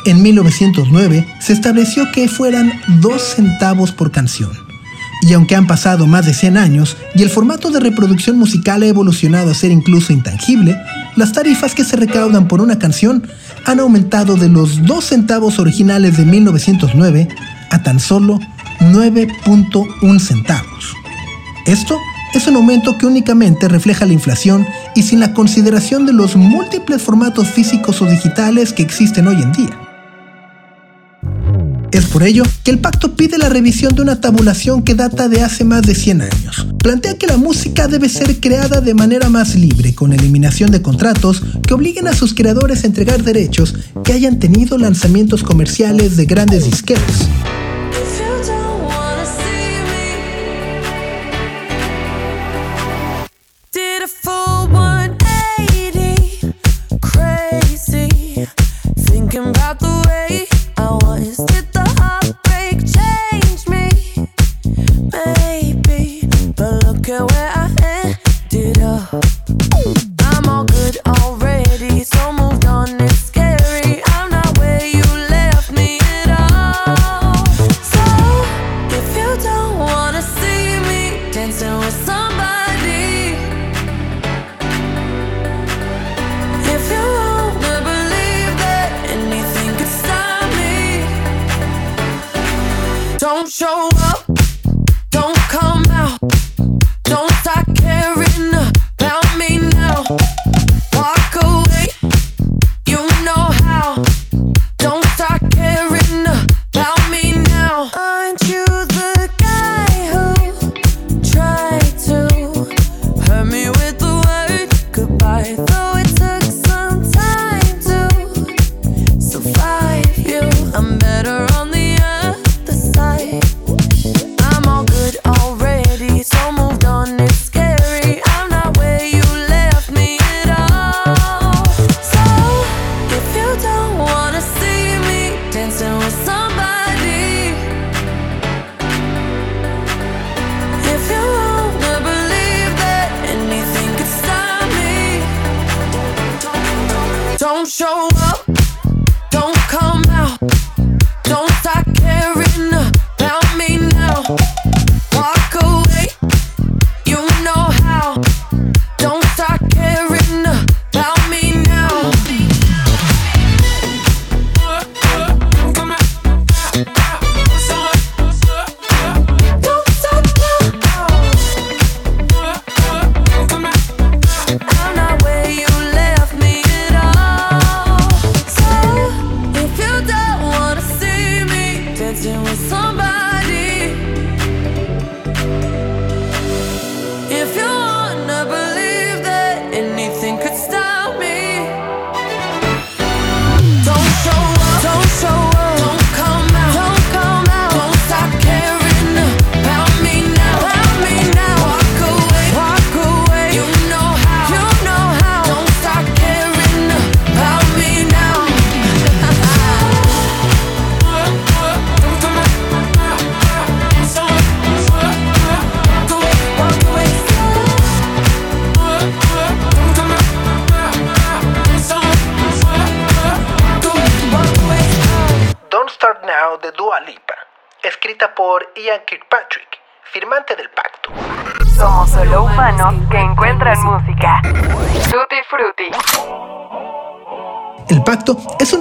En 0.06 0.22
1909 0.22 1.26
se 1.40 1.52
estableció 1.52 2.12
que 2.12 2.28
fueran 2.28 2.72
dos 3.00 3.34
centavos 3.34 3.90
por 3.90 4.12
canción. 4.12 4.52
Y 5.22 5.32
aunque 5.32 5.56
han 5.56 5.66
pasado 5.66 6.06
más 6.06 6.26
de 6.26 6.32
100 6.32 6.56
años 6.56 6.96
y 7.16 7.24
el 7.24 7.28
formato 7.28 7.72
de 7.72 7.80
reproducción 7.80 8.38
musical 8.38 8.84
ha 8.84 8.86
evolucionado 8.86 9.50
a 9.50 9.54
ser 9.54 9.72
incluso 9.72 10.12
intangible, 10.12 10.78
las 11.16 11.32
tarifas 11.32 11.74
que 11.74 11.82
se 11.82 11.96
recaudan 11.96 12.46
por 12.46 12.60
una 12.60 12.78
canción 12.78 13.26
han 13.64 13.80
aumentado 13.80 14.36
de 14.36 14.48
los 14.48 14.84
2 14.84 15.04
centavos 15.04 15.58
originales 15.58 16.16
de 16.16 16.24
1909 16.24 17.26
a 17.70 17.82
tan 17.82 17.98
solo 17.98 18.38
9.1 18.78 20.20
centavos. 20.20 20.94
Esto 21.66 21.98
es 22.32 22.46
un 22.46 22.54
aumento 22.54 22.96
que 22.96 23.06
únicamente 23.06 23.66
refleja 23.66 24.06
la 24.06 24.12
inflación 24.12 24.64
y 24.94 25.02
sin 25.02 25.18
la 25.18 25.34
consideración 25.34 26.06
de 26.06 26.12
los 26.12 26.36
múltiples 26.36 27.02
formatos 27.02 27.48
físicos 27.48 28.00
o 28.02 28.06
digitales 28.06 28.72
que 28.72 28.84
existen 28.84 29.26
hoy 29.26 29.42
en 29.42 29.52
día. 29.52 29.85
Es 31.96 32.04
por 32.04 32.24
ello 32.24 32.42
que 32.62 32.70
el 32.70 32.78
pacto 32.78 33.16
pide 33.16 33.38
la 33.38 33.48
revisión 33.48 33.94
de 33.94 34.02
una 34.02 34.20
tabulación 34.20 34.82
que 34.82 34.94
data 34.94 35.30
de 35.30 35.40
hace 35.40 35.64
más 35.64 35.80
de 35.80 35.94
100 35.94 36.20
años. 36.20 36.66
Plantea 36.82 37.16
que 37.16 37.26
la 37.26 37.38
música 37.38 37.88
debe 37.88 38.10
ser 38.10 38.38
creada 38.38 38.82
de 38.82 38.92
manera 38.92 39.30
más 39.30 39.54
libre, 39.54 39.94
con 39.94 40.12
eliminación 40.12 40.70
de 40.70 40.82
contratos 40.82 41.42
que 41.66 41.72
obliguen 41.72 42.06
a 42.06 42.12
sus 42.12 42.34
creadores 42.34 42.84
a 42.84 42.88
entregar 42.88 43.22
derechos 43.22 43.74
que 44.04 44.12
hayan 44.12 44.38
tenido 44.38 44.76
lanzamientos 44.76 45.42
comerciales 45.42 46.18
de 46.18 46.26
grandes 46.26 46.66
disqueras. 46.66 47.30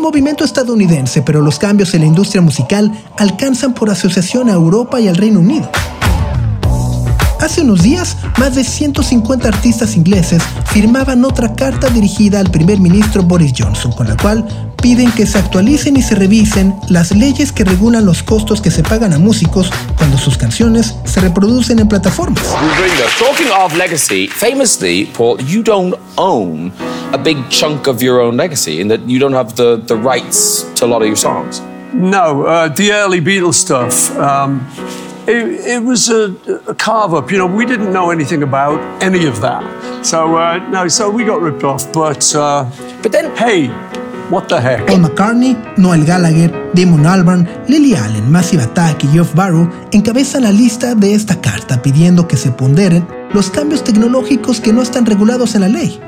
Movimiento 0.06 0.43
estadounidense, 0.43 1.24
pero 1.24 1.41
los 1.41 1.58
cambios 1.58 1.95
en 1.95 2.01
la 2.01 2.06
industria 2.06 2.39
musical 2.39 2.91
alcanzan 3.18 3.74
por 3.74 3.89
asociación 3.89 4.51
a 4.51 4.53
Europa 4.53 5.01
y 5.01 5.08
al 5.08 5.16
Reino 5.16 5.39
Unido. 5.39 5.68
Hace 7.41 7.62
unos 7.62 7.82
días, 7.82 8.16
más 8.38 8.53
de 8.53 8.64
150 8.64 9.47
artistas 9.47 9.95
ingleses 9.95 10.43
firmaban 10.68 11.26
otra 11.26 11.53
carta 11.53 11.89
dirigida 11.89 12.39
al 12.39 12.51
primer 12.51 12.80
ministro 12.80 13.24
Boris 13.24 13.53
Johnson, 13.58 13.93
con 13.93 14.08
la 14.08 14.16
cual 14.16 14.47
piden 14.86 15.12
que 15.14 15.26
se 15.26 15.40
actualicen 15.40 15.98
y 15.98 16.04
se 16.04 16.14
revisen 16.14 16.76
las 16.90 17.10
leyes 17.10 17.52
que 17.52 17.64
regulan 17.64 18.06
los 18.06 18.22
costos 18.22 18.62
que 18.62 18.70
se 18.70 18.84
pagan 18.84 19.14
a 19.14 19.18
músicos 19.18 19.72
cuando 19.98 20.16
sus 20.16 20.38
canciones 20.38 20.96
se 21.06 21.22
reproducen 21.22 21.80
en 21.80 21.88
plataformas. 21.88 22.44
Talking 23.18 23.48
of 23.60 23.76
legacy, 23.76 24.28
famously, 24.28 25.08
Paul, 25.18 25.42
you 25.42 25.64
don't 25.64 25.96
own 26.18 26.72
a 27.14 27.18
big 27.18 27.36
chunk 27.50 27.88
of 27.88 28.04
your 28.04 28.22
own 28.22 28.38
legacy 28.38 28.80
in 28.80 28.88
that 28.90 29.00
you 29.08 29.18
don't 29.18 29.34
have 29.34 29.56
the, 29.56 29.82
the 29.88 29.96
rights 29.96 30.72
to 30.76 30.86
a 30.86 30.88
lot 30.88 31.02
of 31.02 31.08
your 31.08 31.18
songs. 31.18 31.64
No, 31.92 32.44
uh, 32.46 32.68
the 32.68 32.92
early 32.92 33.22
Beatles 33.22 33.56
stuff. 33.56 34.16
Um, 34.20 34.68
it, 35.28 35.66
it 35.66 35.84
was 35.84 36.10
a, 36.10 36.36
a 36.68 36.76
carve 36.76 37.16
up. 37.16 37.32
You 37.32 37.40
know, 37.40 37.48
we 37.48 37.66
didn't 37.66 37.92
know 37.92 38.12
anything 38.12 38.44
about 38.44 38.80
any 39.02 39.26
of 39.26 39.42
that. 39.42 39.64
So 40.06 40.38
uh, 40.38 40.60
no, 40.70 40.88
so 40.88 41.10
we 41.10 41.26
got 41.26 41.42
ripped 41.42 41.64
off. 41.64 41.92
But 41.92 42.36
uh, 42.36 42.70
but 43.02 43.12
then, 43.12 43.36
hey, 43.36 43.72
what 44.30 44.47
the? 44.47 44.55
Paul 44.88 45.01
McCartney, 45.01 45.55
Noel 45.78 46.05
Gallagher, 46.05 46.51
Damon 46.73 47.05
Albarn, 47.05 47.47
Lily 47.67 47.95
Allen, 47.95 48.32
Massive 48.32 48.63
Attack 48.63 49.03
y 49.03 49.07
Geoff 49.07 49.34
Barrow 49.36 49.69
encabezan 49.91 50.43
la 50.43 50.51
lista 50.51 50.95
de 50.95 51.13
esta 51.13 51.39
carta 51.41 51.82
pidiendo 51.82 52.28
que 52.28 52.38
se 52.38 52.51
ponderen 52.51 53.07
los 53.34 53.49
cambios 53.49 53.84
tecnológicos 53.84 54.59
que 54.61 54.73
no 54.73 54.82
están 54.82 55.05
regulados 55.05 55.55
en 55.55 55.61
la 55.61 55.67
ley. 55.67 55.99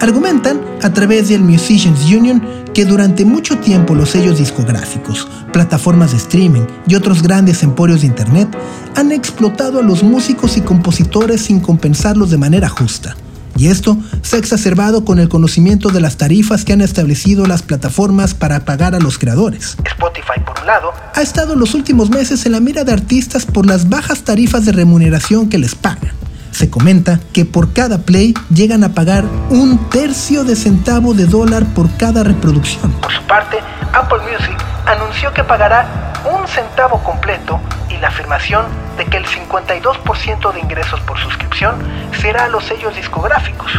Argumentan, 0.00 0.60
a 0.82 0.92
través 0.92 1.28
del 1.28 1.42
Musicians 1.42 2.04
Union, 2.04 2.42
que 2.74 2.84
durante 2.84 3.24
mucho 3.24 3.58
tiempo 3.58 3.94
los 3.94 4.10
sellos 4.10 4.38
discográficos, 4.38 5.28
plataformas 5.52 6.10
de 6.10 6.16
streaming 6.18 6.66
y 6.88 6.96
otros 6.96 7.22
grandes 7.22 7.62
emporios 7.62 8.00
de 8.00 8.08
Internet 8.08 8.48
han 8.96 9.12
explotado 9.12 9.78
a 9.78 9.82
los 9.82 10.02
músicos 10.02 10.56
y 10.56 10.60
compositores 10.60 11.42
sin 11.42 11.60
compensarlos 11.60 12.30
de 12.30 12.38
manera 12.38 12.68
justa. 12.68 13.16
Y 13.56 13.68
esto 13.68 13.96
se 14.22 14.36
ha 14.36 14.38
exacerbado 14.38 15.04
con 15.04 15.18
el 15.18 15.28
conocimiento 15.28 15.90
de 15.90 16.00
las 16.00 16.16
tarifas 16.16 16.64
que 16.64 16.72
han 16.72 16.80
establecido 16.80 17.46
las 17.46 17.62
plataformas 17.62 18.34
para 18.34 18.64
pagar 18.64 18.94
a 18.94 18.98
los 18.98 19.18
creadores. 19.18 19.76
Spotify, 19.84 20.40
por 20.44 20.58
un 20.60 20.66
lado, 20.66 20.92
Ha 21.14 21.22
estado 21.22 21.52
en 21.52 21.60
los 21.60 21.74
últimos 21.74 22.10
meses 22.10 22.46
en 22.46 22.52
la 22.52 22.60
mira 22.60 22.84
de 22.84 22.92
artistas 22.92 23.46
por 23.46 23.66
las 23.66 23.88
bajas 23.88 24.22
tarifas 24.22 24.64
de 24.64 24.72
remuneración 24.72 25.48
que 25.48 25.58
les 25.58 25.74
pagan. 25.74 26.23
Se 26.54 26.70
comenta 26.70 27.18
que 27.32 27.44
por 27.44 27.72
cada 27.72 27.98
play 27.98 28.32
llegan 28.48 28.84
a 28.84 28.90
pagar 28.90 29.24
un 29.50 29.90
tercio 29.90 30.44
de 30.44 30.54
centavo 30.54 31.12
de 31.12 31.26
dólar 31.26 31.64
por 31.74 31.90
cada 31.96 32.22
reproducción. 32.22 32.92
por 32.92 33.12
su 33.12 33.20
parte, 33.24 33.58
Apple 33.92 34.18
Music 34.18 34.56
anunció 34.86 35.32
que 35.34 35.42
pagará 35.42 36.12
un 36.24 36.46
centavo 36.46 37.02
completo 37.02 37.60
y 37.90 37.96
la 37.96 38.06
afirmación 38.06 38.66
de 38.96 39.04
que 39.04 39.16
el 39.16 39.24
52% 39.24 40.52
de 40.52 40.60
ingresos 40.60 41.00
por 41.00 41.18
suscripción 41.18 41.74
será 42.22 42.44
a 42.44 42.48
los 42.48 42.62
sellos 42.64 42.94
discográficos. 42.94 43.72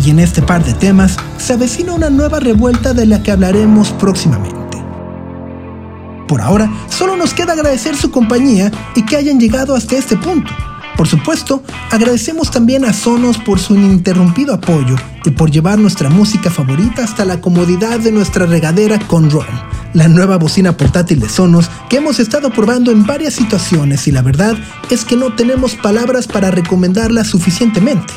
Y 0.00 0.10
en 0.10 0.20
este 0.20 0.42
par 0.42 0.62
de 0.62 0.74
temas 0.74 1.16
se 1.38 1.54
avecina 1.54 1.92
una 1.92 2.08
nueva 2.08 2.38
revuelta 2.38 2.94
de 2.94 3.06
la 3.06 3.20
que 3.24 3.32
hablaremos 3.32 3.90
próximamente. 3.90 4.78
Por 6.28 6.40
ahora, 6.40 6.70
solo 6.88 7.16
nos 7.16 7.34
queda 7.34 7.54
agradecer 7.54 7.96
su 7.96 8.12
compañía 8.12 8.70
y 8.94 9.04
que 9.04 9.16
hayan 9.16 9.40
llegado 9.40 9.74
hasta 9.74 9.96
este 9.96 10.16
punto. 10.16 10.52
Por 11.02 11.08
supuesto, 11.08 11.64
agradecemos 11.90 12.52
también 12.52 12.84
a 12.84 12.92
Sonos 12.92 13.36
por 13.36 13.58
su 13.58 13.74
ininterrumpido 13.74 14.54
apoyo 14.54 14.94
y 15.24 15.32
por 15.32 15.50
llevar 15.50 15.76
nuestra 15.80 16.08
música 16.08 16.48
favorita 16.48 17.02
hasta 17.02 17.24
la 17.24 17.40
comodidad 17.40 17.98
de 17.98 18.12
nuestra 18.12 18.46
regadera 18.46 19.00
con 19.08 19.28
ROM, 19.28 19.44
la 19.94 20.06
nueva 20.06 20.38
bocina 20.38 20.76
portátil 20.76 21.18
de 21.18 21.28
Sonos 21.28 21.68
que 21.90 21.96
hemos 21.96 22.20
estado 22.20 22.50
probando 22.50 22.92
en 22.92 23.04
varias 23.04 23.34
situaciones 23.34 24.06
y 24.06 24.12
la 24.12 24.22
verdad 24.22 24.56
es 24.90 25.04
que 25.04 25.16
no 25.16 25.34
tenemos 25.34 25.74
palabras 25.74 26.28
para 26.28 26.52
recomendarla 26.52 27.24
suficientemente. 27.24 28.14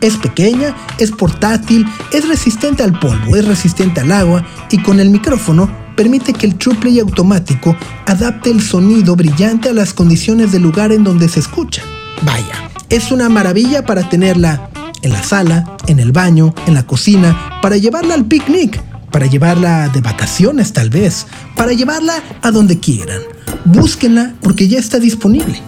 Es 0.00 0.16
pequeña, 0.16 0.74
es 0.98 1.12
portátil, 1.12 1.86
es 2.12 2.26
resistente 2.26 2.82
al 2.82 2.98
polvo, 2.98 3.36
es 3.36 3.46
resistente 3.46 4.00
al 4.00 4.10
agua 4.10 4.44
y 4.72 4.78
con 4.78 4.98
el 4.98 5.10
micrófono 5.10 5.70
permite 5.94 6.32
que 6.32 6.46
el 6.46 6.56
True 6.56 6.74
Play 6.74 6.98
automático 6.98 7.76
adapte 8.06 8.50
el 8.50 8.60
sonido 8.60 9.14
brillante 9.14 9.68
a 9.68 9.72
las 9.72 9.94
condiciones 9.94 10.50
del 10.50 10.62
lugar 10.62 10.90
en 10.90 11.04
donde 11.04 11.28
se 11.28 11.38
escucha. 11.38 11.84
Vaya, 12.24 12.70
es 12.88 13.12
una 13.12 13.28
maravilla 13.28 13.84
para 13.84 14.08
tenerla 14.08 14.70
en 15.02 15.12
la 15.12 15.22
sala, 15.22 15.76
en 15.86 15.98
el 15.98 16.12
baño, 16.12 16.54
en 16.66 16.74
la 16.74 16.86
cocina, 16.86 17.58
para 17.60 17.76
llevarla 17.76 18.14
al 18.14 18.24
picnic, 18.24 18.80
para 19.10 19.26
llevarla 19.26 19.90
de 19.90 20.00
vacaciones 20.00 20.72
tal 20.72 20.88
vez, 20.88 21.26
para 21.54 21.72
llevarla 21.72 22.14
a 22.40 22.50
donde 22.50 22.78
quieran. 22.80 23.20
búsquenla 23.66 24.34
porque 24.40 24.68
ya 24.68 24.78
está 24.78 24.98
disponible. 24.98 25.60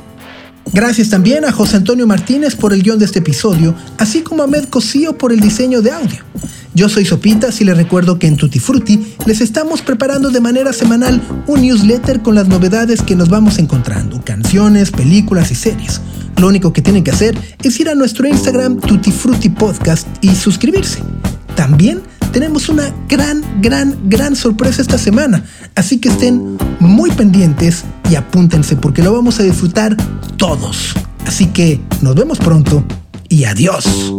Gracias 0.72 1.10
también 1.10 1.44
a 1.44 1.52
José 1.52 1.76
Antonio 1.76 2.06
Martínez 2.06 2.56
por 2.56 2.72
el 2.72 2.82
guion 2.82 2.98
de 2.98 3.04
este 3.04 3.20
episodio, 3.20 3.74
así 3.98 4.22
como 4.22 4.42
a 4.42 4.46
Med 4.46 4.64
Cosío 4.64 5.16
por 5.16 5.32
el 5.32 5.40
diseño 5.40 5.82
de 5.82 5.92
audio. 5.92 6.18
Yo 6.74 6.88
soy 6.88 7.06
Sopitas 7.06 7.60
y 7.60 7.64
les 7.64 7.76
recuerdo 7.76 8.18
que 8.18 8.26
en 8.26 8.36
Tutti 8.36 8.58
Frutti 8.58 9.14
les 9.26 9.40
estamos 9.40 9.80
preparando 9.80 10.30
de 10.30 10.40
manera 10.40 10.72
semanal 10.72 11.22
un 11.46 11.62
newsletter 11.62 12.20
con 12.20 12.34
las 12.34 12.48
novedades 12.48 13.00
que 13.00 13.16
nos 13.16 13.30
vamos 13.30 13.58
encontrando, 13.58 14.22
canciones, 14.22 14.90
películas 14.90 15.50
y 15.50 15.54
series. 15.54 16.00
Lo 16.38 16.48
único 16.48 16.72
que 16.72 16.82
tienen 16.82 17.02
que 17.02 17.10
hacer 17.10 17.36
es 17.62 17.78
ir 17.80 17.88
a 17.88 17.94
nuestro 17.94 18.28
Instagram 18.28 18.80
Tutti 18.80 19.10
Frutti 19.10 19.48
Podcast 19.48 20.06
y 20.20 20.34
suscribirse. 20.34 21.02
También 21.54 22.02
tenemos 22.32 22.68
una 22.68 22.92
gran, 23.08 23.42
gran, 23.62 23.96
gran 24.10 24.36
sorpresa 24.36 24.82
esta 24.82 24.98
semana, 24.98 25.42
así 25.74 25.98
que 25.98 26.10
estén 26.10 26.58
muy 26.80 27.10
pendientes 27.10 27.84
y 28.10 28.14
apúntense 28.14 28.76
porque 28.76 29.02
lo 29.02 29.12
vamos 29.12 29.40
a 29.40 29.42
disfrutar 29.42 29.96
todos. 30.36 30.94
Así 31.26 31.46
que 31.46 31.80
nos 32.02 32.14
vemos 32.14 32.38
pronto 32.38 32.84
y 33.28 33.44
adiós. 33.44 34.12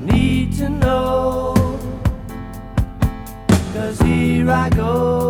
Need 0.00 0.52
to 0.58 0.68
know. 0.68 1.54
'Cause 3.72 4.00
here 4.00 4.50
I 4.50 4.68
go. 4.70 5.29